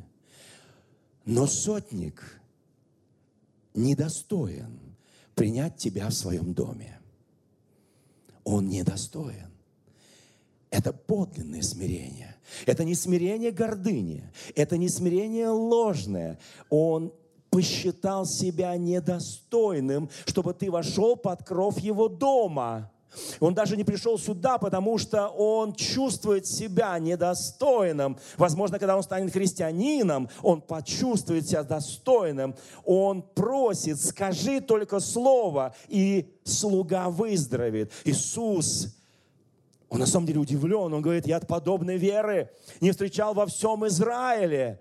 но 1.25 1.45
сотник 1.45 2.39
недостоин 3.73 4.79
принять 5.35 5.77
тебя 5.77 6.07
в 6.07 6.13
своем 6.13 6.53
доме. 6.53 6.99
Он 8.43 8.67
недостоин. 8.67 9.51
Это 10.71 10.93
подлинное 10.93 11.61
смирение. 11.61 12.35
Это 12.65 12.83
не 12.83 12.95
смирение 12.95 13.51
гордыни. 13.51 14.31
Это 14.55 14.77
не 14.77 14.89
смирение 14.89 15.49
ложное. 15.49 16.39
Он 16.69 17.13
посчитал 17.49 18.25
себя 18.25 18.77
недостойным, 18.77 20.09
чтобы 20.25 20.53
ты 20.53 20.69
вошел 20.69 21.15
под 21.15 21.43
кров 21.43 21.79
его 21.79 22.07
дома. 22.07 22.91
Он 23.39 23.53
даже 23.53 23.75
не 23.75 23.83
пришел 23.83 24.17
сюда, 24.17 24.57
потому 24.57 24.97
что 24.97 25.27
он 25.27 25.73
чувствует 25.73 26.45
себя 26.45 26.97
недостойным. 26.99 28.17
Возможно, 28.37 28.79
когда 28.79 28.95
он 28.95 29.03
станет 29.03 29.33
христианином, 29.33 30.29
он 30.41 30.61
почувствует 30.61 31.47
себя 31.47 31.63
достойным. 31.63 32.55
Он 32.85 33.21
просит, 33.21 33.99
скажи 33.99 34.61
только 34.61 34.99
слово, 34.99 35.75
и 35.87 36.33
слуга 36.43 37.09
выздоровеет. 37.09 37.91
Иисус 38.05 38.95
он 39.89 39.99
на 39.99 40.05
самом 40.05 40.27
деле 40.27 40.39
удивлен. 40.39 40.93
Он 40.93 41.01
говорит, 41.01 41.25
я 41.25 41.37
от 41.37 41.47
подобной 41.47 41.97
веры 41.97 42.51
не 42.79 42.91
встречал 42.91 43.33
во 43.33 43.47
всем 43.47 43.87
Израиле. 43.87 44.79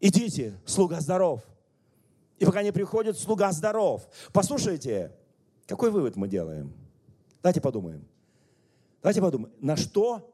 Идите, 0.00 0.54
слуга 0.64 1.00
здоров. 1.00 1.42
И 2.38 2.44
пока 2.44 2.62
не 2.62 2.72
приходит, 2.72 3.18
слуга 3.18 3.52
здоров. 3.52 4.08
Послушайте, 4.32 5.12
какой 5.66 5.90
вывод 5.90 6.16
мы 6.16 6.28
делаем? 6.28 6.72
Давайте 7.42 7.60
подумаем. 7.60 8.06
Давайте 9.02 9.20
подумаем, 9.20 9.52
на 9.60 9.76
что, 9.76 10.32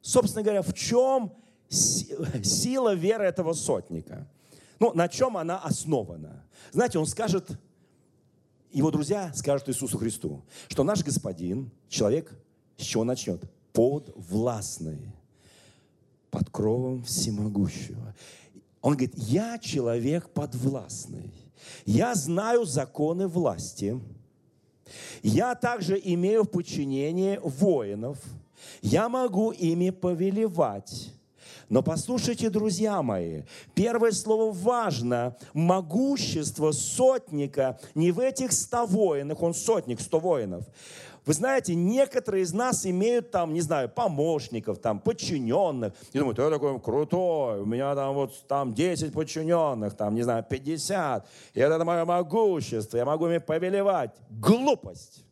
собственно 0.00 0.42
говоря, 0.42 0.62
в 0.62 0.72
чем 0.72 1.32
сила 1.68 2.94
веры 2.94 3.24
этого 3.24 3.52
сотника? 3.52 4.26
Ну, 4.80 4.94
на 4.94 5.08
чем 5.08 5.36
она 5.36 5.58
основана? 5.58 6.42
Знаете, 6.72 6.98
он 6.98 7.06
скажет, 7.06 7.58
его 8.72 8.90
друзья 8.90 9.32
скажут 9.34 9.68
Иисусу 9.68 9.98
Христу, 9.98 10.42
что 10.68 10.84
наш 10.84 11.04
Господин, 11.04 11.70
человек, 11.88 12.32
с 12.78 12.82
чего 12.82 13.04
начнет? 13.04 13.42
Подвластный, 13.72 15.12
под 16.30 16.48
кровом 16.48 17.04
всемогущего. 17.04 18.14
Он 18.80 18.92
говорит, 18.92 19.14
я 19.16 19.58
человек 19.58 20.30
подвластный. 20.30 21.32
Я 21.84 22.14
знаю 22.14 22.64
законы 22.64 23.26
власти, 23.26 24.00
я 25.22 25.54
также 25.54 26.00
имею 26.02 26.44
в 26.44 26.48
подчинении 26.48 27.40
воинов. 27.42 28.18
Я 28.82 29.08
могу 29.08 29.50
ими 29.50 29.90
повелевать. 29.90 31.12
Но 31.68 31.82
послушайте, 31.82 32.48
друзья 32.48 33.02
мои, 33.02 33.42
первое 33.74 34.12
слово 34.12 34.52
важно. 34.52 35.36
Могущество 35.52 36.72
сотника 36.72 37.78
не 37.94 38.10
в 38.10 38.20
этих 38.20 38.52
ста 38.52 38.86
воинах, 38.86 39.42
он 39.42 39.52
сотник, 39.52 40.00
сто 40.00 40.18
воинов. 40.18 40.64
Вы 41.28 41.34
знаете, 41.34 41.74
некоторые 41.74 42.44
из 42.44 42.54
нас 42.54 42.86
имеют 42.86 43.30
там, 43.30 43.52
не 43.52 43.60
знаю, 43.60 43.90
помощников, 43.90 44.78
там, 44.78 44.98
подчиненных. 44.98 45.92
И 46.14 46.18
думают, 46.18 46.38
я 46.38 46.48
такой 46.48 46.80
крутой, 46.80 47.60
у 47.60 47.66
меня 47.66 47.94
там 47.94 48.14
вот 48.14 48.46
там 48.48 48.72
10 48.72 49.12
подчиненных, 49.12 49.94
там, 49.94 50.14
не 50.14 50.22
знаю, 50.22 50.42
50. 50.48 51.28
И 51.52 51.60
это 51.60 51.84
мое 51.84 52.06
могущество, 52.06 52.96
я 52.96 53.04
могу 53.04 53.26
ими 53.26 53.36
повелевать. 53.36 54.16
Глупость. 54.30 55.22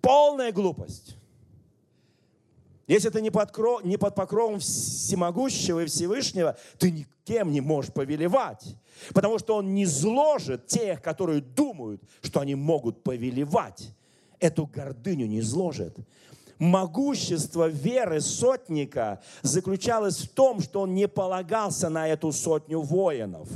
Полная 0.00 0.52
глупость. 0.52 1.18
Если 2.86 3.10
ты 3.10 3.20
не 3.20 3.30
под, 3.30 3.50
кров, 3.50 3.84
не 3.84 3.98
под 3.98 4.14
покровом 4.14 4.60
всемогущего 4.60 5.80
и 5.80 5.84
Всевышнего, 5.86 6.56
ты 6.78 6.92
никем 6.92 7.52
не 7.52 7.60
можешь 7.60 7.92
повелевать. 7.92 8.74
Потому 9.12 9.38
что 9.38 9.56
он 9.56 9.74
не 9.74 9.84
зложит 9.84 10.66
тех, 10.66 11.02
которые 11.02 11.42
думают, 11.42 12.00
что 12.22 12.40
они 12.40 12.54
могут 12.54 13.02
повелевать 13.02 13.90
эту 14.40 14.66
гордыню 14.66 15.26
не 15.26 15.40
изложит. 15.40 15.96
Могущество 16.58 17.68
веры 17.68 18.20
сотника 18.20 19.20
заключалось 19.42 20.18
в 20.18 20.28
том, 20.30 20.60
что 20.60 20.82
он 20.82 20.94
не 20.94 21.06
полагался 21.06 21.90
на 21.90 22.08
эту 22.08 22.32
сотню 22.32 22.80
воинов. 22.80 23.48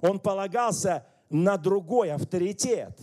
Он 0.00 0.20
полагался 0.20 1.04
на 1.30 1.56
другой 1.56 2.12
авторитет. 2.12 2.96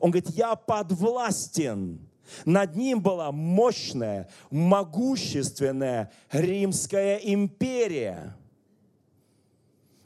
Он 0.00 0.10
говорит, 0.10 0.30
я 0.30 0.56
подвластен. 0.56 2.00
Над 2.44 2.74
ним 2.74 3.00
была 3.00 3.30
мощная, 3.30 4.28
могущественная 4.50 6.10
Римская 6.32 7.16
империя. 7.16 8.34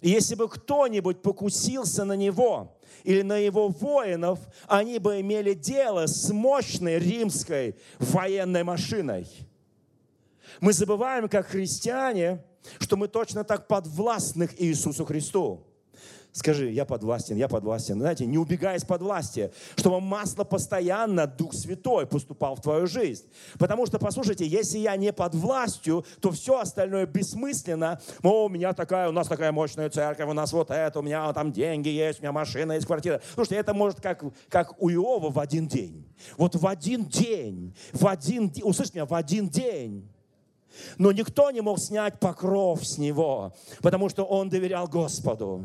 И 0.01 0.11
если 0.11 0.35
бы 0.35 0.49
кто-нибудь 0.49 1.23
покусился 1.23 2.05
на 2.05 2.15
него, 2.15 2.78
или 3.05 3.23
на 3.23 3.37
его 3.39 3.69
воинов, 3.69 4.41
они 4.67 4.99
бы 4.99 5.21
имели 5.21 5.55
дело 5.55 6.07
с 6.07 6.31
мощной 6.31 6.99
римской 6.99 7.77
военной 7.99 8.65
машиной. 8.65 9.27
Мы 10.61 10.73
забываем, 10.73 11.29
как 11.29 11.47
христиане, 11.47 12.45
что 12.81 12.97
мы 12.97 13.09
точно 13.09 13.45
так 13.45 13.69
подвластны 13.69 14.49
Иисусу 14.59 15.05
Христу. 15.05 15.68
Скажи, 16.33 16.71
я 16.71 16.85
подвластен, 16.85 17.37
я 17.37 17.49
подвластен. 17.49 17.99
Знаете, 17.99 18.27
не 18.27 18.39
убегай 18.39 18.77
из-под 18.77 19.03
власти, 19.03 19.51
чтобы 19.77 20.01
масло 20.01 20.45
постоянно, 20.45 21.27
Дух 21.27 21.55
Святой 21.55 22.07
поступал 22.07 22.55
в 22.55 22.61
твою 22.61 22.87
жизнь. 22.87 23.25
Потому 23.59 23.87
что, 23.87 23.99
послушайте, 23.99 24.47
если 24.47 24.79
я 24.79 24.97
не 24.97 25.13
под 25.13 25.35
властью, 25.35 26.05
то 26.21 26.31
все 26.31 26.61
остальное 26.61 27.07
бессмысленно. 27.07 28.01
О, 28.23 28.47
у 28.47 28.49
меня 28.49 28.73
такая, 28.73 29.09
у 29.09 29.13
нас 29.13 29.27
такая 29.27 29.53
мощная 29.53 29.91
церковь, 29.91 30.29
у 30.29 30.33
нас 30.33 30.53
вот 30.53 30.71
это, 30.71 31.01
у 31.01 31.03
меня 31.03 31.33
там 31.33 31.51
деньги 31.51 31.89
есть, 31.89 32.21
у 32.21 32.23
меня 32.23 32.33
машина 32.33 32.73
есть, 32.73 32.87
квартира. 32.87 33.21
Слушайте, 33.35 33.57
это 33.57 33.75
может 33.75 34.01
как, 34.01 34.23
как 34.49 34.81
у 34.81 34.91
Иова 34.91 35.31
в 35.31 35.39
один 35.39 35.67
день. 35.67 36.07
Вот 36.37 36.55
в 36.55 36.67
один 36.67 37.07
день, 37.07 37.75
в 37.93 38.07
один 38.07 38.51
день, 38.51 38.65
услышьте 38.65 38.99
меня, 38.99 39.07
в 39.07 39.15
один 39.15 39.49
день. 39.49 40.09
Но 40.99 41.11
никто 41.11 41.51
не 41.51 41.63
мог 41.63 41.79
снять 41.79 42.21
покров 42.21 42.87
с 42.87 42.99
него, 42.99 43.55
потому 43.83 44.09
что 44.09 44.25
он 44.25 44.49
доверял 44.49 44.87
Господу. 44.87 45.65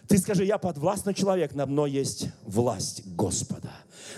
Ты 0.11 0.17
скажи, 0.17 0.43
я 0.43 0.57
подвластный 0.57 1.13
человек, 1.13 1.55
надо 1.55 1.71
мной 1.71 1.89
есть 1.89 2.27
власть 2.45 3.01
Господа. 3.15 3.71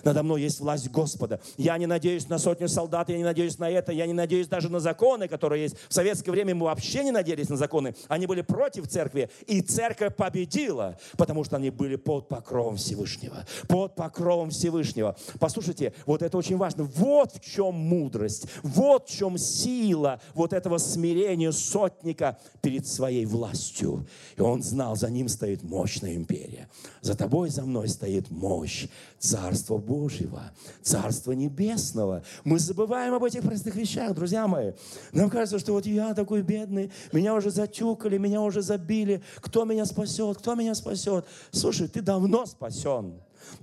Надо 0.04 0.24
мной 0.24 0.42
есть 0.42 0.60
власть 0.60 0.90
Господа. 0.90 1.40
Я 1.56 1.78
не 1.78 1.86
надеюсь 1.86 2.28
на 2.30 2.40
сотню 2.40 2.68
солдат, 2.68 3.10
я 3.10 3.18
не 3.18 3.24
надеюсь 3.24 3.60
на 3.60 3.70
это, 3.70 3.92
я 3.92 4.08
не 4.08 4.14
надеюсь 4.14 4.48
даже 4.48 4.70
на 4.70 4.80
законы, 4.80 5.28
которые 5.28 5.64
есть. 5.64 5.76
В 5.88 5.94
советское 5.94 6.32
время 6.32 6.56
мы 6.56 6.66
вообще 6.66 7.04
не 7.04 7.12
надеялись 7.12 7.50
на 7.50 7.58
законы. 7.58 7.96
Они 8.08 8.26
были 8.26 8.42
против 8.42 8.88
церкви, 8.88 9.30
и 9.46 9.62
церковь 9.62 10.16
победила, 10.16 10.98
потому 11.16 11.44
что 11.44 11.58
они 11.58 11.70
были 11.70 11.96
под 11.96 12.28
покровом 12.28 12.78
Всевышнего. 12.78 13.46
Под 13.68 13.96
покровом 13.96 14.50
Всевышнего. 14.50 15.16
Послушайте, 15.40 15.94
вот 16.06 16.22
это 16.24 16.38
очень 16.38 16.58
важно. 16.58 16.84
Вот 16.84 17.34
в 17.34 17.40
чем 17.40 17.76
мудрость, 17.76 18.48
вот 18.64 19.10
в 19.10 19.16
чем 19.16 19.38
сила 19.38 20.20
вот 20.34 20.54
этого 20.54 20.80
смирения 20.80 21.52
сотника 21.52 22.40
перед 22.62 22.88
своей 22.88 23.26
властью. 23.26 24.08
И 24.38 24.42
он 24.42 24.64
знал, 24.64 24.96
за 24.96 25.10
ним 25.10 25.28
стоит 25.28 25.62
мощная 25.84 26.16
империя. 26.16 26.70
За 27.02 27.14
тобой, 27.14 27.50
за 27.50 27.64
мной 27.64 27.90
стоит 27.90 28.32
мощь 28.32 28.88
Царства 29.20 29.78
Божьего, 29.78 30.44
Царства 30.82 31.34
Небесного. 31.34 32.24
Мы 32.46 32.58
забываем 32.58 33.14
об 33.14 33.24
этих 33.26 33.42
простых 33.42 33.76
вещах, 33.76 34.16
друзья 34.16 34.48
мои. 34.48 34.72
Нам 35.12 35.30
кажется, 35.30 35.60
что 35.60 35.74
вот 35.74 35.86
я 35.86 36.14
такой 36.14 36.42
бедный, 36.42 36.90
меня 37.12 37.36
уже 37.36 37.52
затюкали, 37.52 38.18
меня 38.18 38.40
уже 38.42 38.62
забили. 38.62 39.22
Кто 39.42 39.66
меня 39.66 39.84
спасет? 39.86 40.38
Кто 40.38 40.56
меня 40.56 40.74
спасет? 40.74 41.26
Слушай, 41.52 41.90
ты 41.90 42.02
давно 42.02 42.46
спасен. 42.46 43.16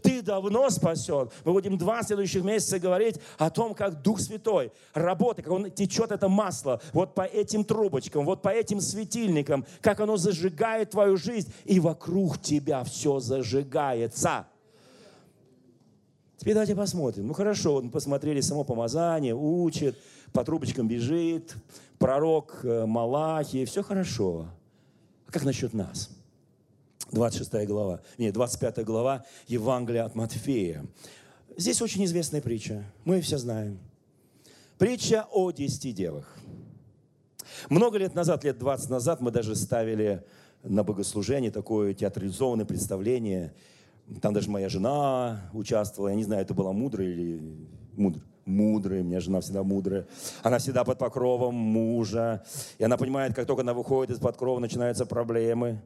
Ты 0.03 0.23
давно 0.23 0.71
спасен. 0.71 1.31
Мы 1.45 1.53
будем 1.53 1.79
два 1.79 2.03
следующих 2.03 2.45
месяца 2.45 2.79
говорить 2.79 3.17
о 3.39 3.51
том, 3.51 3.75
как 3.75 4.03
Дух 4.03 4.21
Святой 4.21 4.73
работает, 4.95 5.47
как 5.47 5.55
он 5.55 5.71
течет 5.71 6.11
это 6.11 6.29
масло 6.29 6.81
вот 6.93 7.15
по 7.15 7.23
этим 7.23 7.65
трубочкам, 7.65 8.25
вот 8.25 8.43
по 8.43 8.49
этим 8.49 8.81
светильникам, 8.81 9.65
как 9.81 10.01
оно 10.01 10.17
зажигает 10.17 10.91
твою 10.91 11.17
жизнь, 11.17 11.53
и 11.65 11.81
вокруг 11.81 12.41
тебя 12.41 12.85
все 12.85 13.21
зажигается. 13.21 14.47
Теперь 16.37 16.55
давайте 16.55 16.75
посмотрим. 16.75 17.27
Ну 17.27 17.35
хорошо, 17.35 17.83
мы 17.83 17.91
посмотрели 17.91 18.41
само 18.41 18.65
помазание, 18.65 19.35
учит, 19.35 19.99
по 20.33 20.43
трубочкам 20.43 20.89
бежит, 20.89 21.55
пророк 21.99 22.61
э, 22.63 22.87
Малахи, 22.87 23.67
все 23.67 23.83
хорошо. 23.83 24.47
А 25.27 25.33
как 25.33 25.45
насчет 25.45 25.75
нас? 25.75 26.09
26 27.13 27.67
глава, 27.67 28.01
нет, 28.19 28.35
25 28.35 28.85
глава 28.85 29.25
Евангелия 29.47 30.05
от 30.05 30.15
Матфея. 30.15 30.85
Здесь 31.57 31.83
очень 31.83 32.05
известная 32.05 32.41
притча, 32.41 32.85
мы 33.05 33.21
все 33.21 33.39
знаем. 33.39 33.79
Притча 34.79 35.27
о 35.33 35.51
десяти 35.51 35.93
девах. 35.93 36.37
Много 37.69 37.99
лет 37.99 38.15
назад, 38.15 38.45
лет 38.45 38.59
20 38.59 38.91
назад, 38.91 39.21
мы 39.21 39.31
даже 39.31 39.55
ставили 39.57 40.25
на 40.63 40.85
богослужение 40.85 41.51
такое 41.51 41.95
театрализованное 41.95 42.65
представление– 42.67 43.55
там 44.21 44.35
даже 44.35 44.51
моя 44.51 44.69
жена 44.69 45.41
участвовала. 45.53 46.09
Я 46.09 46.17
не 46.17 46.25
знаю, 46.25 46.43
это 46.43 46.55
была 46.55 46.73
мудрая 46.73 47.09
или 47.09 47.41
мудрая. 47.97 48.25
Мудрая, 48.47 49.03
у 49.03 49.05
меня 49.05 49.21
жена 49.21 49.41
всегда 49.41 49.63
мудрая. 49.63 50.07
Она 50.43 50.59
всегда 50.59 50.83
под 50.83 50.99
покровом 50.99 51.55
мужа. 51.55 52.43
И 52.79 52.85
она 52.85 52.97
понимает, 52.97 53.35
как 53.35 53.47
только 53.47 53.63
она 53.63 53.75
выходит 53.75 54.17
из-под 54.17 54.37
крова, 54.37 54.59
начинаются 54.59 55.07
проблемы. 55.07 55.81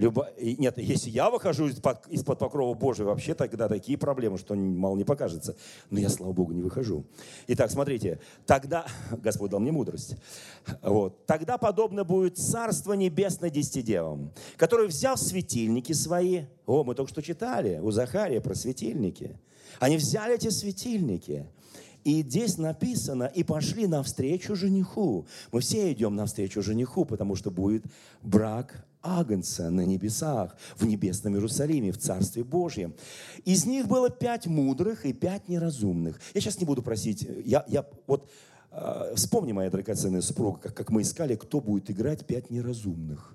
Любо... 0.00 0.30
Нет, 0.40 0.78
если 0.78 1.10
я 1.10 1.28
выхожу 1.28 1.68
из-под, 1.68 2.38
покрова 2.38 2.72
Божьего, 2.74 3.08
вообще 3.08 3.34
тогда 3.34 3.68
такие 3.68 3.98
проблемы, 3.98 4.38
что 4.38 4.54
мало 4.54 4.96
не 4.96 5.04
покажется. 5.04 5.56
Но 5.90 6.00
я, 6.00 6.08
слава 6.08 6.32
Богу, 6.32 6.52
не 6.52 6.62
выхожу. 6.62 7.04
Итак, 7.48 7.70
смотрите, 7.70 8.18
тогда, 8.46 8.86
Господь 9.22 9.50
дал 9.50 9.60
мне 9.60 9.72
мудрость, 9.72 10.16
вот, 10.80 11.26
тогда 11.26 11.58
подобно 11.58 12.04
будет 12.04 12.38
Царство 12.38 12.94
Небесное 12.94 13.50
десятидевам, 13.50 14.32
которые, 14.56 14.88
взяв 14.88 15.20
светильники 15.20 15.92
свои, 15.92 16.44
о, 16.64 16.82
мы 16.82 16.94
только 16.94 17.10
что 17.10 17.20
читали 17.20 17.78
у 17.78 17.90
Захария 17.90 18.40
про 18.40 18.54
светильники, 18.54 19.38
они 19.80 19.98
взяли 19.98 20.36
эти 20.36 20.48
светильники, 20.48 21.46
и 22.04 22.22
здесь 22.22 22.56
написано, 22.56 23.24
и 23.24 23.42
пошли 23.42 23.86
навстречу 23.86 24.56
жениху. 24.56 25.26
Мы 25.52 25.60
все 25.60 25.92
идем 25.92 26.16
навстречу 26.16 26.62
жениху, 26.62 27.04
потому 27.04 27.36
что 27.36 27.50
будет 27.50 27.84
брак 28.22 28.86
Агнца 29.02 29.70
на 29.70 29.84
небесах, 29.84 30.56
в 30.76 30.86
небесном 30.86 31.34
Иерусалиме, 31.34 31.92
в 31.92 31.98
Царстве 31.98 32.44
Божьем. 32.44 32.94
Из 33.44 33.64
них 33.64 33.88
было 33.88 34.10
пять 34.10 34.46
мудрых 34.46 35.06
и 35.06 35.12
пять 35.12 35.48
неразумных. 35.48 36.20
Я 36.34 36.40
сейчас 36.40 36.58
не 36.58 36.66
буду 36.66 36.82
просить, 36.82 37.26
я, 37.44 37.64
я 37.68 37.86
вот 38.06 38.30
э, 38.70 39.14
вспомни, 39.16 39.52
моя 39.52 39.70
драгоценная 39.70 40.20
супруга, 40.20 40.58
как, 40.60 40.74
как 40.74 40.90
мы 40.90 41.02
искали, 41.02 41.36
кто 41.36 41.60
будет 41.60 41.90
играть 41.90 42.26
пять 42.26 42.50
неразумных. 42.50 43.34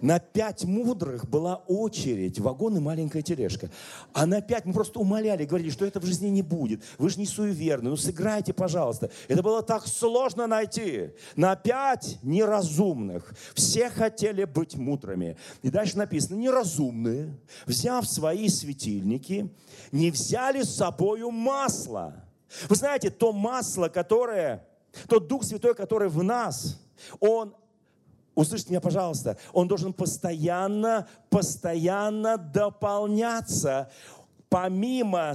На 0.00 0.18
пять 0.18 0.64
мудрых 0.64 1.28
была 1.28 1.56
очередь, 1.66 2.38
вагон 2.38 2.76
и 2.76 2.80
маленькая 2.80 3.22
тележка. 3.22 3.70
А 4.12 4.26
на 4.26 4.40
пять 4.40 4.64
мы 4.64 4.72
просто 4.72 5.00
умоляли, 5.00 5.44
говорили, 5.44 5.70
что 5.70 5.86
это 5.86 6.00
в 6.00 6.04
жизни 6.04 6.28
не 6.28 6.42
будет. 6.42 6.82
Вы 6.98 7.10
же 7.10 7.18
не 7.18 7.26
суеверны, 7.26 7.90
ну 7.90 7.96
сыграйте, 7.96 8.52
пожалуйста. 8.52 9.10
Это 9.28 9.42
было 9.42 9.62
так 9.62 9.86
сложно 9.86 10.46
найти. 10.46 11.10
На 11.36 11.56
пять 11.56 12.18
неразумных. 12.22 13.34
Все 13.54 13.90
хотели 13.90 14.44
быть 14.44 14.76
мудрыми. 14.76 15.36
И 15.62 15.70
дальше 15.70 15.96
написано, 15.96 16.36
неразумные, 16.36 17.36
взяв 17.66 18.06
свои 18.06 18.48
светильники, 18.48 19.50
не 19.92 20.10
взяли 20.10 20.62
с 20.62 20.74
собою 20.74 21.30
масло. 21.30 22.24
Вы 22.68 22.76
знаете, 22.76 23.10
то 23.10 23.32
масло, 23.32 23.88
которое, 23.88 24.66
тот 25.08 25.26
Дух 25.26 25.44
Святой, 25.44 25.74
который 25.74 26.08
в 26.08 26.22
нас, 26.22 26.80
он 27.20 27.54
Услышьте 28.34 28.70
меня, 28.70 28.80
пожалуйста. 28.80 29.36
Он 29.52 29.68
должен 29.68 29.92
постоянно, 29.92 31.06
постоянно 31.30 32.36
дополняться. 32.36 33.90
Помимо 34.48 35.32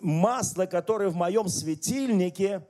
масла, 0.00 0.66
которое 0.66 1.10
в 1.10 1.14
моем 1.14 1.48
светильнике, 1.48 2.66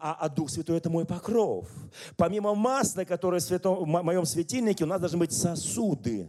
а, 0.00 0.16
а 0.20 0.28
Дух 0.28 0.50
Святой– 0.50 0.76
это 0.78 0.90
мой 0.90 1.04
покров. 1.04 1.68
Помимо 2.16 2.54
масла, 2.54 3.04
которое 3.04 3.40
в 3.40 3.86
моем 3.86 4.24
светильнике, 4.24 4.84
у 4.84 4.88
нас 4.88 5.00
должны 5.00 5.18
быть 5.18 5.32
сосуды 5.32 6.28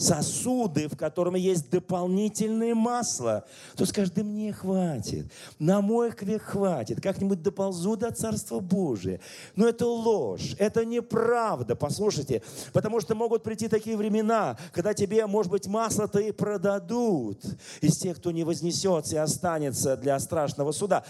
сосуды, 0.00 0.88
в 0.88 0.96
котором 0.96 1.34
есть 1.34 1.70
дополнительное 1.70 2.74
масло, 2.74 3.44
то 3.76 3.84
скажет, 3.84 4.14
да 4.14 4.22
мне 4.22 4.52
хватит, 4.52 5.30
на 5.58 5.80
мой 5.80 6.10
век 6.22 6.42
хватит, 6.42 7.00
как-нибудь 7.00 7.42
доползу 7.42 7.96
до 7.96 8.10
Царства 8.10 8.60
Божия. 8.60 9.20
Но 9.56 9.68
это 9.68 9.86
ложь, 9.86 10.54
это 10.58 10.84
неправда, 10.84 11.76
послушайте, 11.76 12.42
потому 12.72 13.00
что 13.00 13.14
могут 13.14 13.42
прийти 13.42 13.68
такие 13.68 13.96
времена, 13.96 14.56
когда 14.72 14.94
тебе, 14.94 15.26
может 15.26 15.52
быть, 15.52 15.66
масло-то 15.66 16.18
и 16.18 16.32
продадут 16.32 17.44
из 17.82 17.98
тех, 17.98 18.16
кто 18.16 18.30
не 18.30 18.44
вознесется 18.44 19.16
и 19.16 19.18
останется 19.18 19.96
для 19.96 20.18
страшного 20.18 20.72
суда 20.72 21.04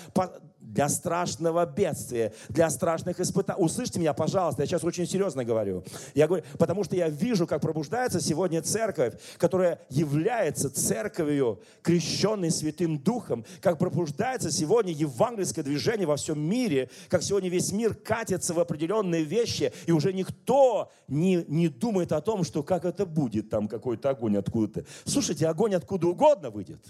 для 0.72 0.88
страшного 0.88 1.66
бедствия, 1.66 2.32
для 2.48 2.70
страшных 2.70 3.20
испытаний. 3.20 3.62
Услышьте 3.62 3.98
меня, 3.98 4.14
пожалуйста, 4.14 4.62
я 4.62 4.66
сейчас 4.66 4.84
очень 4.84 5.06
серьезно 5.06 5.44
говорю. 5.44 5.84
Я 6.14 6.26
говорю, 6.26 6.44
потому 6.58 6.84
что 6.84 6.96
я 6.96 7.08
вижу, 7.08 7.46
как 7.46 7.60
пробуждается 7.60 8.20
сегодня 8.20 8.62
церковь, 8.62 9.14
которая 9.38 9.80
является 9.90 10.70
церковью, 10.70 11.60
крещенной 11.82 12.50
Святым 12.50 12.98
Духом, 12.98 13.44
как 13.60 13.78
пробуждается 13.78 14.50
сегодня 14.50 14.92
евангельское 14.92 15.64
движение 15.64 16.06
во 16.06 16.16
всем 16.16 16.40
мире, 16.40 16.90
как 17.08 17.22
сегодня 17.22 17.48
весь 17.48 17.72
мир 17.72 17.94
катится 17.94 18.54
в 18.54 18.60
определенные 18.60 19.24
вещи, 19.24 19.72
и 19.86 19.92
уже 19.92 20.12
никто 20.12 20.90
не, 21.08 21.44
не 21.48 21.68
думает 21.68 22.12
о 22.12 22.20
том, 22.20 22.44
что 22.44 22.62
как 22.62 22.84
это 22.84 23.06
будет, 23.06 23.50
там 23.50 23.68
какой-то 23.68 24.10
огонь 24.10 24.36
откуда-то. 24.36 24.86
Слушайте, 25.04 25.46
огонь 25.46 25.74
откуда 25.74 26.06
угодно 26.06 26.50
выйдет. 26.50 26.80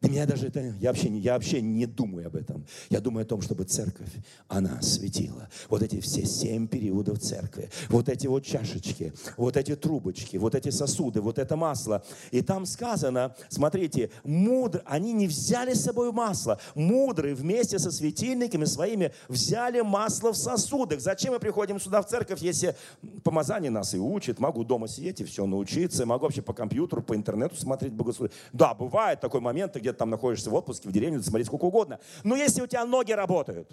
Для 0.00 0.10
меня 0.10 0.26
даже 0.26 0.46
это, 0.46 0.74
я 0.80 0.90
вообще, 0.90 1.08
я 1.18 1.34
вообще 1.34 1.60
не 1.60 1.84
думаю 1.84 2.28
об 2.28 2.36
этом. 2.36 2.64
Я 2.88 3.00
думаю 3.00 3.24
о 3.24 3.26
том, 3.26 3.42
чтобы 3.42 3.64
церковь, 3.64 4.08
она 4.48 4.80
светила. 4.80 5.48
Вот 5.68 5.82
эти 5.82 6.00
все 6.00 6.24
семь 6.24 6.66
периодов 6.68 7.18
церкви, 7.18 7.70
вот 7.90 8.08
эти 8.08 8.26
вот 8.26 8.44
чашечки, 8.44 9.12
вот 9.36 9.58
эти 9.58 9.76
трубочки, 9.76 10.38
вот 10.38 10.54
эти 10.54 10.70
сосуды, 10.70 11.20
вот 11.20 11.38
это 11.38 11.54
масло. 11.56 12.02
И 12.30 12.40
там 12.40 12.64
сказано, 12.64 13.36
смотрите, 13.50 14.10
мудр, 14.24 14.82
они 14.86 15.12
не 15.12 15.26
взяли 15.26 15.74
с 15.74 15.82
собой 15.82 16.12
масло. 16.12 16.58
Мудрые 16.74 17.34
вместе 17.34 17.78
со 17.78 17.90
светильниками 17.90 18.64
своими 18.64 19.12
взяли 19.28 19.82
масло 19.82 20.32
в 20.32 20.36
сосудах. 20.36 21.00
Зачем 21.00 21.34
мы 21.34 21.40
приходим 21.40 21.78
сюда 21.78 22.00
в 22.00 22.06
церковь, 22.06 22.40
если 22.40 22.74
помазание 23.22 23.70
нас 23.70 23.92
и 23.94 23.98
учит, 23.98 24.38
могу 24.38 24.64
дома 24.64 24.88
сидеть 24.88 25.20
и 25.20 25.24
все 25.24 25.44
научиться, 25.44 26.06
могу 26.06 26.24
вообще 26.24 26.40
по 26.40 26.54
компьютеру, 26.54 27.02
по 27.02 27.14
интернету 27.14 27.56
смотреть 27.56 27.92
богослужение. 27.92 28.38
Да, 28.54 28.72
бывает 28.72 29.20
такой 29.20 29.40
момент, 29.40 29.76
где 29.76 29.89
где-то 29.90 29.98
там 29.98 30.10
находишься 30.10 30.50
в 30.50 30.54
отпуске, 30.54 30.88
в 30.88 30.92
деревне, 30.92 31.20
смотри 31.22 31.44
сколько 31.44 31.64
угодно. 31.64 31.98
Но 32.24 32.36
если 32.36 32.62
у 32.62 32.66
тебя 32.66 32.84
ноги 32.84 33.12
работают, 33.12 33.70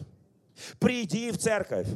приди 0.79 1.31
в 1.31 1.37
церковь. 1.37 1.87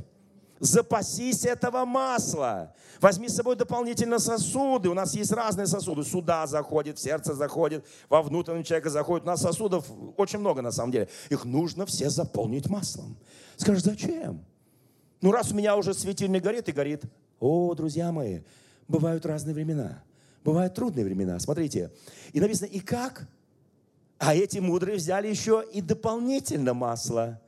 Запасись 0.59 1.43
этого 1.43 1.85
масла. 1.85 2.75
Возьми 2.99 3.27
с 3.27 3.35
собой 3.35 3.55
дополнительно 3.55 4.19
сосуды. 4.19 4.89
У 4.89 4.93
нас 4.93 5.15
есть 5.15 5.31
разные 5.31 5.65
сосуды. 5.65 6.03
Сюда 6.03 6.45
заходит, 6.45 6.99
в 6.99 7.01
сердце 7.01 7.33
заходит, 7.33 7.83
во 8.09 8.21
внутренний 8.21 8.63
человека 8.63 8.91
заходит. 8.91 9.23
У 9.23 9.27
нас 9.27 9.41
сосудов 9.41 9.87
очень 10.17 10.37
много 10.37 10.61
на 10.61 10.71
самом 10.71 10.91
деле. 10.91 11.09
Их 11.31 11.45
нужно 11.45 11.87
все 11.87 12.11
заполнить 12.11 12.69
маслом. 12.69 13.17
Скажешь, 13.57 13.81
зачем? 13.81 14.45
Ну, 15.21 15.31
раз 15.31 15.51
у 15.51 15.55
меня 15.55 15.75
уже 15.75 15.95
светильник 15.95 16.43
горит 16.43 16.69
и 16.69 16.71
горит. 16.71 17.05
О, 17.39 17.73
друзья 17.73 18.11
мои, 18.11 18.41
бывают 18.87 19.25
разные 19.25 19.55
времена. 19.55 20.03
Бывают 20.43 20.75
трудные 20.75 21.05
времена. 21.05 21.39
Смотрите. 21.39 21.91
И 22.33 22.39
написано, 22.39 22.67
и 22.67 22.79
как? 22.79 23.27
А 24.21 24.35
эти 24.35 24.59
мудрые 24.59 24.97
взяли 24.97 25.27
еще 25.27 25.65
и 25.73 25.81
дополнительно 25.81 26.75
масло. 26.75 27.41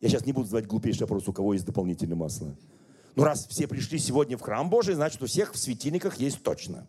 Я 0.00 0.08
сейчас 0.08 0.26
не 0.26 0.32
буду 0.32 0.46
задавать 0.46 0.66
глупейший 0.66 1.02
вопрос, 1.02 1.28
у 1.28 1.32
кого 1.32 1.52
есть 1.52 1.64
дополнительное 1.64 2.16
масло. 2.16 2.52
Ну, 3.14 3.22
раз 3.22 3.46
все 3.46 3.68
пришли 3.68 4.00
сегодня 4.00 4.36
в 4.36 4.40
храм 4.40 4.68
Божий, 4.68 4.96
значит, 4.96 5.22
у 5.22 5.26
всех 5.26 5.54
в 5.54 5.56
светильниках 5.56 6.16
есть 6.16 6.42
точно. 6.42 6.88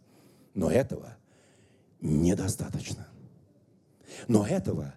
Но 0.55 0.71
этого 0.71 1.15
недостаточно. 2.01 3.07
Но 4.27 4.43
этого 4.47 4.95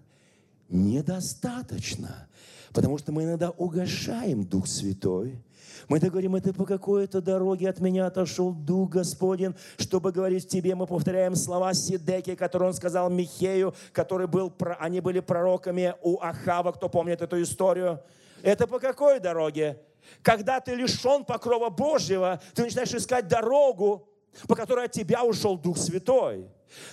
недостаточно. 0.71 2.29
Потому 2.73 2.97
что 2.97 3.12
мы 3.12 3.25
иногда 3.25 3.51
угошаем 3.51 4.47
Дух 4.47 4.68
Святой– 4.68 5.38
мы 5.88 6.01
так 6.01 6.11
говорим, 6.11 6.37
это 6.37 6.53
по 6.53 6.66
какой-то 6.66 7.22
дороге 7.22 7.68
от 7.70 7.81
меня 7.81 8.07
отошел 8.07 8.53
Дух 8.53 8.90
Господень, 8.90 9.55
чтобы 9.79 10.12
говорить 10.12 10.46
тебе. 10.46 10.74
Мы 10.74 10.87
повторяем 10.87 11.35
слова 11.35 11.72
Сидеки, 11.72 12.35
которые 12.35 12.68
он 12.68 12.74
сказал 12.74 13.09
Михею, 13.09 13.74
который 13.92 14.27
был, 14.27 14.53
они 14.79 15.01
были 15.01 15.20
пророками 15.20 15.94
у 16.03 16.20
Ахава, 16.20 16.72
кто 16.72 16.90
помнит 16.90 17.22
эту 17.22 17.40
историю. 17.42 18.03
Это 18.42 18.66
по 18.66 18.79
какой 18.79 19.18
дороге? 19.18 19.81
Когда 20.22 20.61
ты 20.61 20.74
лишен 20.74 21.24
покрова 21.24 21.70
Божьего, 21.70 22.40
ты 22.55 22.62
начинаешь 22.62 22.92
искать 22.92 23.27
дорогу, 23.27 24.09
по 24.46 24.55
которой 24.55 24.87
от 24.87 24.92
тебя 24.92 25.24
ушел 25.24 25.57
Дух 25.57 25.79
Святой. 25.79 26.48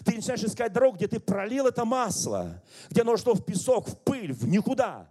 Ты 0.06 0.16
начинаешь 0.16 0.44
искать 0.44 0.72
дорогу, 0.72 0.96
где 0.96 1.08
ты 1.08 1.20
пролил 1.20 1.68
это 1.68 1.84
масло, 1.84 2.64
где 2.90 3.02
оно 3.02 3.18
шло 3.18 3.34
в 3.34 3.44
песок, 3.44 3.90
в 3.90 3.98
пыль, 4.00 4.32
в 4.32 4.48
никуда. 4.48 5.10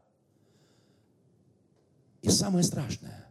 И 2.23 2.31
самое 2.31 2.64
страшное, 2.64 3.23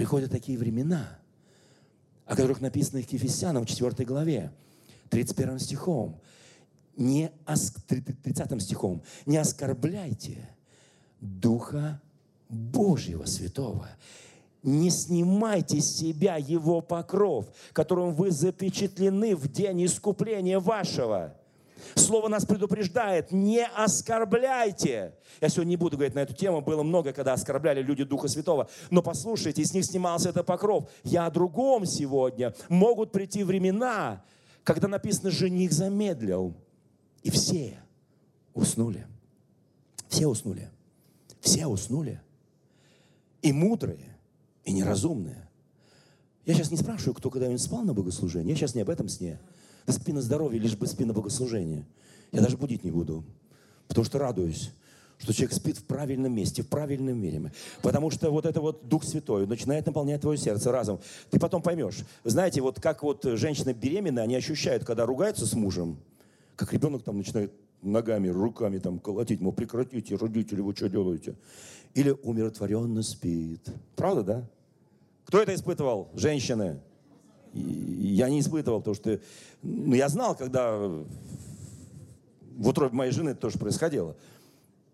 приходят 0.00 0.30
такие 0.30 0.56
времена, 0.56 1.18
о 2.24 2.34
которых 2.34 2.62
написано 2.62 3.02
в 3.02 3.12
Ефесянам 3.12 3.66
в 3.66 3.68
4 3.68 4.06
главе, 4.06 4.50
31 5.10 5.58
стихом. 5.58 6.18
Не, 6.96 7.30
30 7.44 8.62
стихом. 8.62 9.02
«Не 9.26 9.36
оскорбляйте 9.36 10.48
Духа 11.20 12.00
Божьего 12.48 13.26
Святого, 13.26 13.90
не 14.62 14.88
снимайте 14.88 15.82
с 15.82 15.98
себя 15.98 16.36
Его 16.36 16.80
покров, 16.80 17.52
которым 17.74 18.14
вы 18.14 18.30
запечатлены 18.30 19.36
в 19.36 19.52
день 19.52 19.84
искупления 19.84 20.60
вашего». 20.60 21.36
Слово 21.94 22.28
нас 22.28 22.44
предупреждает, 22.44 23.32
не 23.32 23.64
оскорбляйте. 23.64 25.14
Я 25.40 25.48
сегодня 25.48 25.70
не 25.70 25.76
буду 25.76 25.96
говорить 25.96 26.14
на 26.14 26.20
эту 26.20 26.34
тему, 26.34 26.60
было 26.60 26.82
много, 26.82 27.12
когда 27.12 27.32
оскорбляли 27.32 27.82
люди 27.82 28.04
Духа 28.04 28.28
Святого. 28.28 28.68
Но 28.90 29.02
послушайте, 29.02 29.64
с 29.64 29.74
них 29.74 29.84
снимался 29.84 30.30
этот 30.30 30.46
покров. 30.46 30.88
Я 31.04 31.26
о 31.26 31.30
другом 31.30 31.86
сегодня. 31.86 32.54
Могут 32.68 33.12
прийти 33.12 33.44
времена, 33.44 34.24
когда 34.64 34.88
написано, 34.88 35.30
жених 35.30 35.72
замедлил. 35.72 36.54
И 37.22 37.30
все 37.30 37.78
уснули. 38.54 39.06
Все 40.08 40.26
уснули. 40.26 40.70
Все 41.40 41.66
уснули. 41.66 42.20
И 43.42 43.52
мудрые, 43.52 44.18
и 44.64 44.72
неразумные. 44.72 45.48
Я 46.44 46.54
сейчас 46.54 46.70
не 46.70 46.76
спрашиваю, 46.76 47.14
кто 47.14 47.30
когда-нибудь 47.30 47.62
спал 47.62 47.82
на 47.82 47.94
богослужении. 47.94 48.50
Я 48.50 48.56
сейчас 48.56 48.74
не 48.74 48.82
об 48.82 48.90
этом 48.90 49.08
сне. 49.08 49.38
Да 49.90 49.96
спи 49.96 50.12
на 50.12 50.22
здоровье, 50.22 50.60
лишь 50.60 50.76
бы 50.76 50.86
спи 50.86 51.04
на 51.04 51.12
богослужении. 51.12 51.84
Я 52.30 52.42
даже 52.42 52.56
будить 52.56 52.84
не 52.84 52.92
буду, 52.92 53.24
потому 53.88 54.04
что 54.04 54.18
радуюсь 54.18 54.70
что 55.18 55.34
человек 55.34 55.52
спит 55.52 55.76
в 55.76 55.84
правильном 55.84 56.32
месте, 56.32 56.62
в 56.62 56.68
правильном 56.68 57.18
мире. 57.20 57.52
Потому 57.82 58.10
что 58.10 58.30
вот 58.30 58.46
это 58.46 58.62
вот 58.62 58.88
Дух 58.88 59.04
Святой 59.04 59.46
начинает 59.46 59.84
наполнять 59.84 60.22
твое 60.22 60.38
сердце 60.38 60.72
разом. 60.72 60.98
Ты 61.28 61.38
потом 61.38 61.60
поймешь. 61.60 62.06
Знаете, 62.24 62.62
вот 62.62 62.80
как 62.80 63.02
вот 63.02 63.24
женщины 63.24 63.74
беременные, 63.74 64.22
они 64.22 64.34
ощущают, 64.34 64.84
когда 64.86 65.04
ругаются 65.04 65.44
с 65.44 65.52
мужем, 65.52 65.98
как 66.56 66.72
ребенок 66.72 67.02
там 67.02 67.18
начинает 67.18 67.52
ногами, 67.82 68.28
руками 68.28 68.78
там 68.78 68.98
колотить, 68.98 69.42
мол, 69.42 69.52
прекратите, 69.52 70.16
родители, 70.16 70.62
вы 70.62 70.74
что 70.74 70.88
делаете? 70.88 71.34
Или 71.92 72.12
умиротворенно 72.22 73.02
спит. 73.02 73.68
Правда, 73.96 74.22
да? 74.22 74.48
Кто 75.26 75.42
это 75.42 75.54
испытывал? 75.54 76.08
Женщины. 76.14 76.80
Я 77.52 78.28
не 78.28 78.40
испытывал, 78.40 78.78
потому 78.80 78.94
что 78.94 79.20
ну, 79.62 79.94
я 79.94 80.08
знал, 80.08 80.36
когда 80.36 80.76
в 80.76 81.06
утробе 82.68 82.94
моей 82.94 83.12
жены 83.12 83.30
это 83.30 83.40
тоже 83.40 83.58
происходило. 83.58 84.16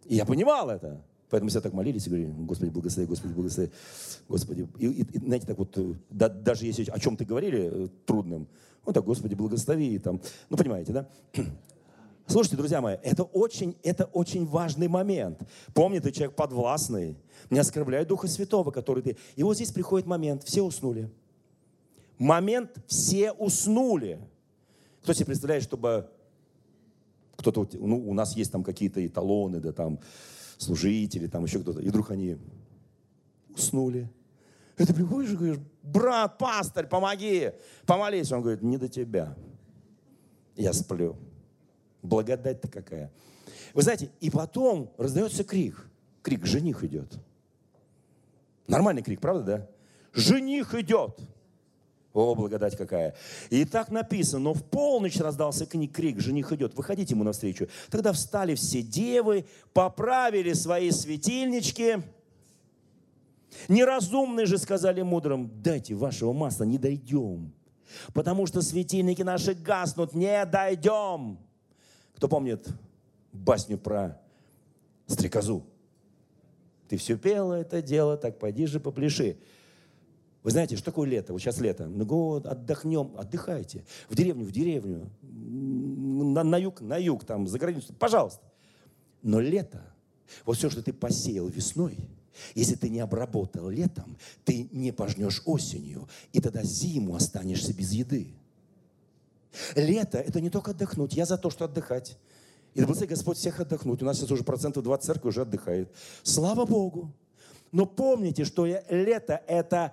И 0.07 0.15
я 0.15 0.25
понимал 0.25 0.71
это. 0.71 1.03
Поэтому 1.29 1.51
все 1.51 1.61
так 1.61 1.73
молились 1.73 2.07
и 2.07 2.09
говорили, 2.09 2.31
Господи, 2.31 2.71
благослови, 2.71 3.09
Господи, 3.09 3.33
благослови, 3.33 3.71
Господи. 4.29 4.69
И, 4.79 4.87
и, 4.87 5.03
и 5.03 5.19
знаете, 5.19 5.47
так 5.47 5.59
вот, 5.59 5.77
да, 6.09 6.29
даже 6.29 6.67
если 6.67 6.89
о 6.89 6.99
чем-то 7.01 7.25
говорили 7.25 7.71
э, 7.73 7.89
трудным, 8.07 8.47
ну 8.87 8.93
так, 8.93 9.05
Господи, 9.05 9.35
благослови, 9.35 9.97
и 9.97 9.99
там, 9.99 10.21
ну 10.49 10.57
понимаете, 10.57 10.93
да? 10.93 11.09
Слушайте, 12.29 12.57
друзья 12.57 12.81
мои, 12.81 12.97
это 13.03 13.25
очень, 13.25 13.77
это 13.83 14.05
очень 14.05 14.47
важный 14.47 14.87
момент. 14.87 15.41
Помни, 15.75 15.99
ты 15.99 16.13
человек 16.13 16.37
подвластный, 16.37 17.17
не 17.51 17.59
оскорбляй 17.59 18.05
Духа 18.05 18.29
Святого, 18.29 18.71
который 18.71 19.03
ты... 19.03 19.17
И 19.35 19.43
вот 19.43 19.57
здесь 19.57 19.73
приходит 19.73 20.07
момент, 20.07 20.45
все 20.45 20.63
уснули. 20.63 21.11
Момент, 22.19 22.79
все 22.87 23.33
уснули. 23.33 24.19
Кто 25.03 25.13
себе 25.13 25.27
представляет, 25.27 25.63
чтобы 25.63 26.09
кто-то, 27.37 27.69
ну, 27.75 28.09
у 28.09 28.15
нас 28.15 28.35
есть 28.37 28.51
там 28.51 28.65
какие-то 28.65 29.07
эталоны, 29.07 29.61
да, 29.61 29.73
там, 29.73 30.01
служители, 30.59 31.27
там 31.27 31.45
еще 31.45 31.61
кто-то, 31.61 31.81
и 31.81 31.89
вдруг 31.89 32.11
они 32.11 32.39
уснули. 33.51 34.09
И 34.79 34.85
ты 34.85 34.93
приходишь 34.93 35.33
и 35.33 35.37
говоришь, 35.37 35.61
брат, 35.83 36.39
пастырь, 36.39 36.87
помоги, 36.87 37.53
помолись. 37.87 38.31
Он 38.33 38.43
говорит, 38.43 38.63
не 38.63 38.77
до 38.77 38.89
тебя. 38.89 39.37
Я 40.55 40.73
сплю. 40.73 41.17
Благодать-то 42.03 42.69
какая. 42.69 43.11
Вы 43.73 43.83
знаете, 43.83 44.11
и 44.21 44.31
потом 44.31 44.93
раздается 44.99 45.45
крик. 45.45 45.89
Крик, 46.23 46.45
жених 46.45 46.85
идет. 46.85 47.19
Нормальный 48.67 49.03
крик, 49.03 49.21
правда, 49.21 49.45
да? 49.45 49.69
Жених 50.13 50.75
идет. 50.75 51.21
О, 52.17 52.35
благодать 52.35 52.79
какая. 52.79 53.15
И 53.51 53.67
так 53.67 53.91
написано, 53.91 54.45
но 54.45 54.55
в 54.55 54.65
полночь 54.65 55.19
раздался 55.19 55.67
крик, 55.67 56.19
жених 56.19 56.51
идет, 56.51 56.75
выходите 56.75 57.13
ему 57.13 57.25
навстречу. 57.25 57.69
Тогда 57.91 58.15
встали 58.15 58.55
все 58.55 58.81
девы, 58.81 59.45
поправили 59.75 60.55
свои 60.55 60.91
светильнички. 60.93 62.03
Неразумные 63.69 64.47
же 64.47 64.57
сказали 64.57 65.03
мудрым, 65.03 65.51
дайте 65.61 65.95
вашего 65.95 66.33
масла, 66.33 66.65
не 66.65 66.79
дойдем. 66.79 67.53
Потому 68.15 68.47
что 68.47 68.63
светильники 68.63 69.21
наши 69.21 69.53
гаснут, 69.53 70.15
не 70.15 70.47
дойдем. 70.47 71.37
Кто 72.15 72.29
помнит 72.29 72.67
басню 73.31 73.77
про 73.77 74.19
стрекозу? 75.07 75.67
Ты 76.89 76.97
все 76.97 77.19
пела 77.19 77.53
это 77.53 77.83
дело, 77.83 78.17
так 78.17 78.39
пойди 78.39 78.65
же 78.65 78.81
попляши. 78.81 79.37
Вы 80.47 80.53
знаете, 80.53 80.77
что 80.77 80.85
такое 80.85 81.09
лето? 81.09 81.33
Вот 81.33 81.43
сейчас 81.43 81.59
лето. 81.59 81.87
Ну, 81.89 82.37
отдохнем, 82.37 83.11
отдыхайте. 83.17 83.85
В 84.09 84.15
деревню, 84.15 84.45
в 84.45 84.53
деревню. 84.53 85.11
На, 85.21 86.45
на 86.45 86.57
юг, 86.57 86.81
на 86.81 86.97
юг, 86.99 87.25
там, 87.25 87.49
за 87.49 87.59
границу. 87.59 87.93
Пожалуйста. 87.99 88.45
Но 89.23 89.41
лето, 89.41 89.83
вот 90.45 90.57
все, 90.57 90.71
что 90.71 90.85
ты 90.85 90.93
посеял 90.93 91.49
весной, 91.49 91.99
если 92.55 92.77
ты 92.77 92.91
не 92.91 93.01
обработал 93.01 93.69
летом, 93.69 94.17
ты 94.45 94.69
не 94.71 94.93
пожнешь 94.93 95.43
осенью, 95.47 96.09
и 96.33 96.41
тогда 96.41 96.63
зиму 96.63 97.17
останешься 97.17 97.75
без 97.75 97.91
еды. 97.91 98.29
Лето– 99.75 100.19
это 100.29 100.41
не 100.41 100.49
только 100.49 100.71
отдохнуть. 100.71 101.15
Я 101.15 101.27
за 101.27 101.39
то, 101.39 101.51
что 101.51 101.65
отдыхать. 101.65 102.17
И 102.73 102.85
да 102.85 102.87
Господь 102.87 103.39
всех 103.39 103.59
отдохнуть. 103.59 104.01
У 104.01 104.05
нас 104.05 104.19
сейчас 104.19 104.31
уже 104.31 104.45
процентов 104.45 104.85
20 104.85 105.07
церкви 105.07 105.27
уже 105.27 105.43
отдыхает. 105.43 105.93
Слава 106.23 106.65
Богу. 106.67 107.13
Но 107.73 107.85
помните, 107.85 108.45
что 108.45 108.65
лето– 108.65 109.43
это 109.49 109.93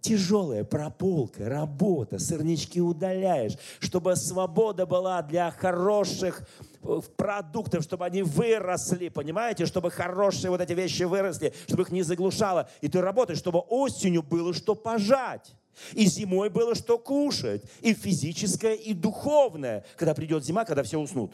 тяжелая 0.00 0.64
прополка, 0.64 1.48
работа, 1.48 2.18
сырнички 2.18 2.80
удаляешь, 2.80 3.56
чтобы 3.78 4.16
свобода 4.16 4.86
была 4.86 5.22
для 5.22 5.50
хороших 5.50 6.48
э, 6.82 7.00
продуктов, 7.16 7.84
чтобы 7.84 8.06
они 8.06 8.22
выросли, 8.22 9.08
понимаете, 9.08 9.66
чтобы 9.66 9.90
хорошие 9.90 10.50
вот 10.50 10.60
эти 10.60 10.72
вещи 10.72 11.02
выросли, 11.02 11.52
чтобы 11.66 11.82
их 11.82 11.90
не 11.90 12.02
заглушало. 12.02 12.68
И 12.80 12.88
ты 12.88 13.00
работаешь, 13.00 13.38
чтобы 13.38 13.60
осенью 13.60 14.22
было 14.22 14.54
что 14.54 14.74
пожать. 14.74 15.54
И 15.92 16.06
зимой 16.06 16.50
было 16.50 16.74
что 16.74 16.98
кушать. 16.98 17.62
И 17.80 17.94
физическое, 17.94 18.74
и 18.74 18.92
духовное. 18.92 19.84
Когда 19.96 20.14
придет 20.14 20.44
зима, 20.44 20.64
когда 20.64 20.82
все 20.82 20.98
уснут. 20.98 21.32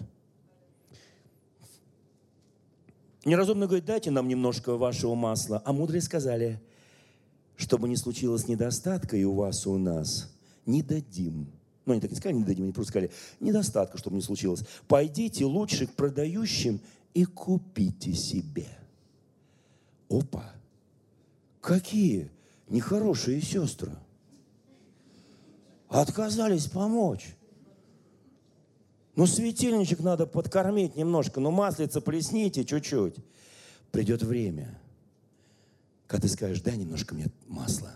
Неразумно 3.25 3.67
говорит, 3.67 3.87
дайте 3.87 4.11
нам 4.11 4.29
немножко 4.29 4.77
вашего 4.77 5.15
масла. 5.15 5.63
А 5.65 5.73
мудрые 5.73 6.03
сказали– 6.03 6.61
чтобы 7.57 7.89
не 7.89 7.97
случилось 7.97 8.49
недостатка 8.49 9.17
и 9.17 9.25
у 9.25 9.35
вас, 9.35 9.67
и 9.67 9.69
у 9.69 9.79
нас, 9.79 10.33
не 10.67 10.83
дадим. 10.83 11.51
Ну, 11.85 11.93
они 11.93 12.01
так 12.01 12.11
не 12.11 12.17
сказали, 12.17 12.39
не 12.39 12.45
дадим, 12.45 12.65
они 12.65 12.73
просто 12.73 12.91
сказали, 12.91 13.11
недостатка, 13.41 13.99
чтобы 13.99 14.17
не 14.17 14.23
случилось. 14.23 14.63
Пойдите 14.89 15.45
лучше 15.45 15.87
к 15.87 15.95
продающим 15.95 16.81
и 17.15 17.25
купите 17.25 18.13
себе. 18.13 18.67
Опа! 20.09 20.53
Какие 21.61 22.31
нехорошие 22.69 23.41
сестры. 23.41 23.93
Отказались 25.89 26.67
помочь. 26.67 27.37
Ну, 29.15 29.27
светильничек 29.27 30.01
надо 30.01 30.27
подкормить 30.27 30.97
немножко, 30.97 31.41
ну, 31.41 31.51
маслица 31.51 32.01
плесните 32.01 32.65
чуть-чуть. 32.65 33.17
Придет 33.91 34.23
время– 34.23 34.79
когда 36.07 36.23
ты 36.23 36.29
скажешь, 36.29 36.61
дай 36.61 36.77
немножко 36.77 37.15
мне 37.15 37.27
масла, 37.49 37.93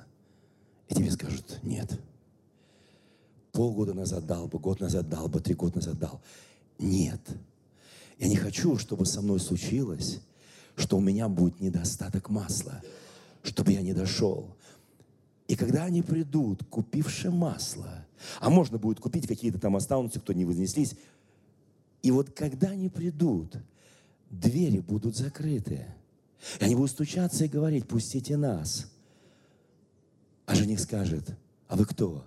и 0.89 0.95
тебе 0.95 1.11
скажут, 1.11 1.61
нет. 1.63 1.99
Полгода 3.53 3.95
назад 3.95 4.27
дал 4.27 4.49
бы, 4.49 4.59
год 4.59 4.81
назад 4.81 5.09
дал 5.09 5.29
бы, 5.29 5.41
три 5.41 5.55
года 5.55 5.77
назад 5.77 5.99
дал. 5.99 6.21
Нет. 6.79 7.21
Я 8.19 8.29
не 8.29 8.37
хочу, 8.37 8.77
чтобы 8.79 9.07
со 9.07 9.23
мной 9.23 9.41
случилось, 9.41 10.21
что 10.77 10.97
у 10.97 11.01
меня 11.01 11.29
будет 11.29 11.61
недостаток 11.61 12.31
масла, 12.31 12.83
чтобы 13.43 13.73
я 13.73 13.83
не 13.83 13.93
дошел. 13.93 14.57
И 15.49 15.57
когда 15.57 15.85
они 15.85 16.03
придут, 16.03 16.65
купивши 16.65 17.31
масло, 17.31 18.07
а 18.41 18.51
можно 18.51 18.79
будет 18.79 19.01
купить 19.01 19.27
какие-то 19.27 19.59
там 19.59 19.77
останутся, 19.77 20.21
кто 20.21 20.33
не 20.33 20.45
вознеслись, 20.45 20.95
и 22.03 22.11
вот 22.11 22.31
когда 22.31 22.69
они 22.69 22.89
придут, 22.89 23.57
двери 24.31 24.81
будут 24.81 25.17
закрыты– 25.17 25.87
и 26.59 26.65
они 26.65 26.75
будут 26.75 26.91
стучаться 26.91 27.45
и 27.45 27.49
говорить, 27.49 27.87
пустите 27.87 28.37
нас. 28.37 28.91
А 30.47 30.55
жених 30.55 30.81
скажет, 30.81 31.37
а 31.69 31.77
вы 31.77 31.85
кто? 31.85 32.25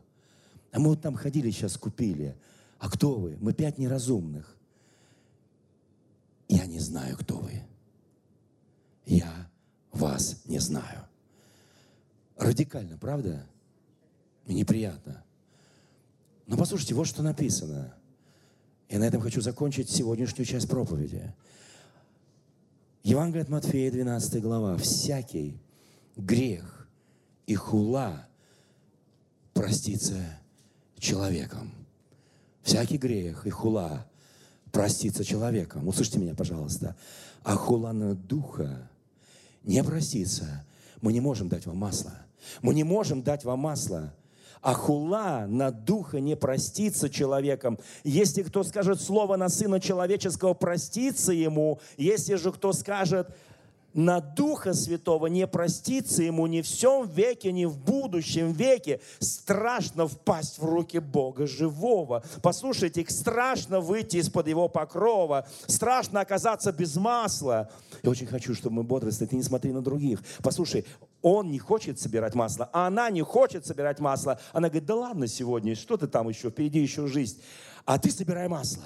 А 0.71 0.79
мы 0.79 0.89
вот 0.89 1.01
там 1.01 1.15
ходили, 1.15 1.51
сейчас 1.51 1.77
купили. 1.77 2.35
А 2.79 2.89
кто 2.89 3.15
вы? 3.15 3.37
Мы 3.39 3.53
пять 3.53 3.77
неразумных. 3.77 4.55
Я 6.47 6.65
не 6.65 6.79
знаю, 6.79 7.17
кто 7.17 7.37
вы. 7.37 7.63
Я 9.05 9.49
вас 9.91 10.41
не 10.45 10.59
знаю. 10.59 11.07
Радикально, 12.37 12.97
правда? 12.97 13.45
Неприятно. 14.47 15.23
Но 16.47 16.57
послушайте, 16.57 16.95
вот 16.95 17.07
что 17.07 17.23
написано. 17.23 17.93
И 18.89 18.97
на 18.97 19.05
этом 19.05 19.21
хочу 19.21 19.41
закончить 19.41 19.89
сегодняшнюю 19.89 20.45
часть 20.45 20.67
проповеди. 20.67 21.33
Евангелие 23.03 23.43
от 23.43 23.49
Матфея, 23.49 23.91
12 23.91 24.41
глава. 24.41 24.77
«Всякий 24.77 25.59
грех 26.15 26.87
и 27.45 27.53
хула 27.53 28.27
простится 29.53 30.39
человеком». 30.97 31.73
Всякий 32.61 32.97
грех 32.97 33.45
и 33.45 33.49
хула 33.49 34.07
простится 34.71 35.25
человеком. 35.25 35.85
Услышьте 35.85 36.17
меня, 36.17 36.33
пожалуйста. 36.33 36.95
А 37.43 37.55
хула 37.55 37.91
на 37.91 38.15
духа 38.15 38.89
не 39.63 39.83
простится. 39.83 40.65
Мы 41.01 41.11
не 41.11 41.19
можем 41.19 41.49
дать 41.49 41.65
вам 41.65 41.75
масло. 41.75 42.13
Мы 42.61 42.73
не 42.73 42.85
можем 42.85 43.21
дать 43.21 43.43
вам 43.43 43.59
масло 43.59 44.15
а 44.61 44.73
хула 44.73 45.45
на 45.47 45.71
духа 45.71 46.19
не 46.19 46.35
простится 46.35 47.09
человеком. 47.09 47.79
Если 48.03 48.43
кто 48.43 48.63
скажет 48.63 49.01
слово 49.01 49.35
на 49.35 49.49
Сына 49.49 49.79
Человеческого, 49.79 50.53
простится 50.53 51.33
ему. 51.33 51.79
Если 51.97 52.35
же 52.35 52.51
кто 52.51 52.73
скажет 52.73 53.29
на 53.93 54.19
Духа 54.19 54.73
Святого, 54.73 55.27
не 55.27 55.47
простится 55.47 56.23
ему 56.23 56.47
ни 56.47 56.61
в 56.61 56.65
всем 56.65 57.07
веке, 57.07 57.51
ни 57.51 57.65
в 57.65 57.77
будущем 57.77 58.51
веке 58.51 58.99
страшно 59.19 60.07
впасть 60.07 60.59
в 60.59 60.65
руки 60.65 60.99
Бога 60.99 61.47
живого. 61.47 62.23
Послушайте, 62.41 63.05
страшно 63.07 63.79
выйти 63.79 64.17
из-под 64.17 64.47
Его 64.47 64.67
покрова, 64.67 65.47
страшно 65.67 66.21
оказаться 66.21 66.71
без 66.71 66.95
масла. 66.95 67.69
Я 68.01 68.09
очень 68.09 68.27
хочу, 68.27 68.55
чтобы 68.55 68.77
мы 68.77 68.83
бодрствовали. 68.83 69.29
Ты 69.29 69.35
не 69.35 69.43
смотри 69.43 69.71
на 69.71 69.81
других. 69.81 70.19
Послушай, 70.41 70.85
он 71.21 71.51
не 71.51 71.59
хочет 71.59 71.99
собирать 71.99 72.35
масло, 72.35 72.69
а 72.73 72.87
она 72.87 73.09
не 73.09 73.21
хочет 73.21 73.65
собирать 73.65 73.99
масло. 73.99 74.39
Она 74.51 74.69
говорит, 74.69 74.85
да 74.85 74.95
ладно 74.95 75.27
сегодня, 75.27 75.75
что 75.75 75.97
ты 75.97 76.07
там 76.07 76.27
еще, 76.29 76.49
впереди 76.49 76.79
еще 76.79 77.07
жизнь. 77.07 77.41
А 77.85 77.97
ты 77.99 78.11
собирай 78.11 78.47
масло. 78.47 78.83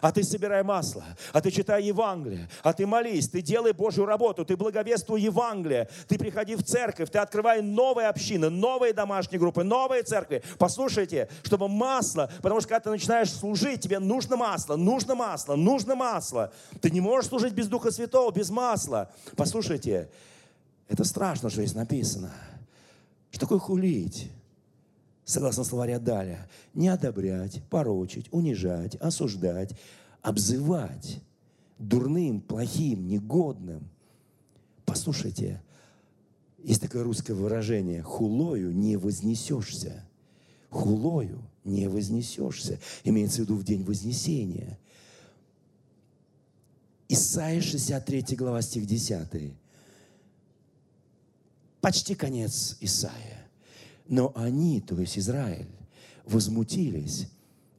А 0.00 0.12
ты 0.12 0.22
собирай 0.22 0.62
масло, 0.62 1.04
а 1.32 1.40
ты 1.40 1.50
читай 1.50 1.82
Евангелие, 1.82 2.48
а 2.62 2.72
ты 2.72 2.86
молись, 2.86 3.28
ты 3.28 3.42
делай 3.42 3.72
Божью 3.72 4.06
работу, 4.06 4.44
ты 4.44 4.56
благовествуй 4.56 5.20
Евангелие, 5.20 5.88
ты 6.08 6.18
приходи 6.18 6.56
в 6.56 6.62
церковь, 6.62 7.10
ты 7.10 7.18
открывай 7.18 7.60
новые 7.60 8.08
общины, 8.08 8.48
новые 8.48 8.92
домашние 8.92 9.38
группы, 9.38 9.62
новые 9.62 10.02
церкви. 10.02 10.42
Послушайте, 10.58 11.28
чтобы 11.42 11.68
масло, 11.68 12.30
потому 12.42 12.60
что 12.60 12.68
когда 12.70 12.80
ты 12.80 12.90
начинаешь 12.90 13.30
служить, 13.30 13.80
тебе 13.80 13.98
нужно 13.98 14.36
масло, 14.36 14.76
нужно 14.76 15.14
масло, 15.14 15.54
нужно 15.54 15.94
масло. 15.94 16.52
Ты 16.80 16.90
не 16.90 17.00
можешь 17.00 17.28
служить 17.28 17.52
без 17.52 17.68
Духа 17.68 17.90
Святого, 17.90 18.30
без 18.32 18.50
масла. 18.50 19.10
Послушайте, 19.36 20.08
это 20.88 21.04
страшно, 21.04 21.50
что 21.50 21.60
здесь 21.60 21.74
написано. 21.74 22.32
Что 23.30 23.40
такое 23.40 23.58
хулить? 23.58 24.30
Согласно 25.24 25.64
словаря 25.64 25.98
Даля, 25.98 26.48
не 26.74 26.88
одобрять, 26.88 27.62
порочить, 27.70 28.26
унижать, 28.32 28.96
осуждать, 28.96 29.76
обзывать 30.22 31.20
дурным, 31.78 32.40
плохим, 32.40 33.06
негодным. 33.06 33.88
Послушайте, 34.84 35.62
есть 36.62 36.80
такое 36.80 37.02
русское 37.02 37.34
выражение 37.34 38.02
«хулою 38.02 38.72
не 38.72 38.96
вознесешься». 38.96 40.04
Хулою 40.70 41.40
не 41.62 41.88
вознесешься. 41.88 42.80
Имеется 43.04 43.36
в 43.36 43.44
виду 43.44 43.56
в 43.56 43.62
день 43.64 43.84
Вознесения. 43.84 44.78
Исайя 47.08 47.60
63 47.60 48.36
глава, 48.36 48.60
стих 48.60 48.86
10. 48.86 49.54
Почти 51.80 52.14
конец 52.14 52.76
Исаия. 52.80 53.43
Но 54.06 54.32
они, 54.34 54.80
то 54.80 54.98
есть 55.00 55.18
Израиль, 55.18 55.68
возмутились 56.24 57.28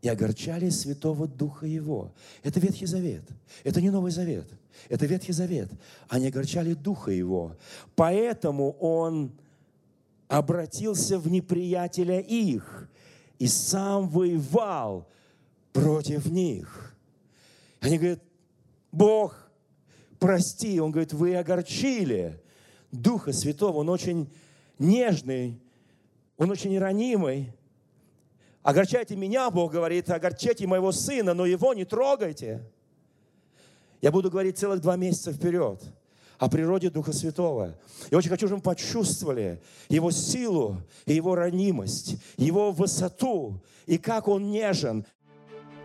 и 0.01 0.07
огорчали 0.07 0.69
Святого 0.69 1.27
Духа 1.27 1.65
Его. 1.65 2.13
Это 2.43 2.59
Ветхий 2.59 2.85
Завет. 2.85 3.23
Это 3.63 3.81
не 3.81 3.89
Новый 3.89 4.11
Завет. 4.11 4.47
Это 4.89 5.05
Ветхий 5.05 5.33
Завет. 5.33 5.69
Они 6.09 6.27
огорчали 6.27 6.73
Духа 6.73 7.11
Его. 7.11 7.57
Поэтому 7.95 8.71
Он 8.79 9.31
обратился 10.27 11.19
в 11.19 11.27
неприятеля 11.29 12.19
их 12.19 12.89
и 13.39 13.47
сам 13.47 14.07
воевал 14.07 15.07
против 15.73 16.25
них. 16.27 16.95
Они 17.79 17.97
говорят, 17.97 18.21
Бог, 18.91 19.49
прости. 20.19 20.79
Он 20.79 20.91
говорит, 20.91 21.13
вы 21.13 21.35
огорчили 21.35 22.41
Духа 22.91 23.33
Святого. 23.33 23.77
Он 23.77 23.89
очень 23.89 24.31
нежный, 24.79 25.59
он 26.37 26.51
очень 26.51 26.77
ранимый. 26.77 27.51
Огорчайте 28.63 29.15
меня, 29.15 29.49
Бог 29.51 29.71
говорит, 29.71 30.09
огорчайте 30.09 30.65
моего 30.67 30.91
сына, 30.91 31.33
но 31.33 31.45
его 31.45 31.73
не 31.73 31.85
трогайте. 31.85 32.63
Я 34.01 34.11
буду 34.11 34.29
говорить 34.29 34.57
целых 34.57 34.81
два 34.81 34.95
месяца 34.95 35.31
вперед 35.31 35.81
о 36.37 36.49
природе 36.49 36.89
Духа 36.89 37.13
Святого. 37.13 37.75
Я 38.11 38.17
очень 38.17 38.29
хочу, 38.29 38.47
чтобы 38.47 38.57
мы 38.57 38.63
почувствовали 38.63 39.61
Его 39.89 40.11
силу, 40.11 40.77
Его 41.05 41.35
ранимость, 41.35 42.17
Его 42.37 42.71
высоту, 42.71 43.61
и 43.85 43.97
как 43.97 44.27
Он 44.27 44.51
нежен. 44.51 45.05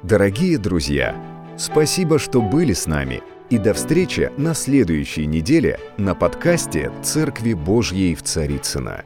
Дорогие 0.03 0.59
друзья, 0.59 1.15
спасибо, 1.59 2.19
что 2.19 2.41
были 2.41 2.73
с 2.73 2.87
нами. 2.87 3.23
И 3.51 3.59
до 3.59 3.75
встречи 3.75 4.33
на 4.37 4.55
следующей 4.55 5.27
неделе 5.27 5.79
на 5.99 6.15
подкасте 6.15 6.93
«Церкви 7.03 7.53
Божьей 7.53 8.15
в 8.15 8.23
Царицына. 8.23 9.05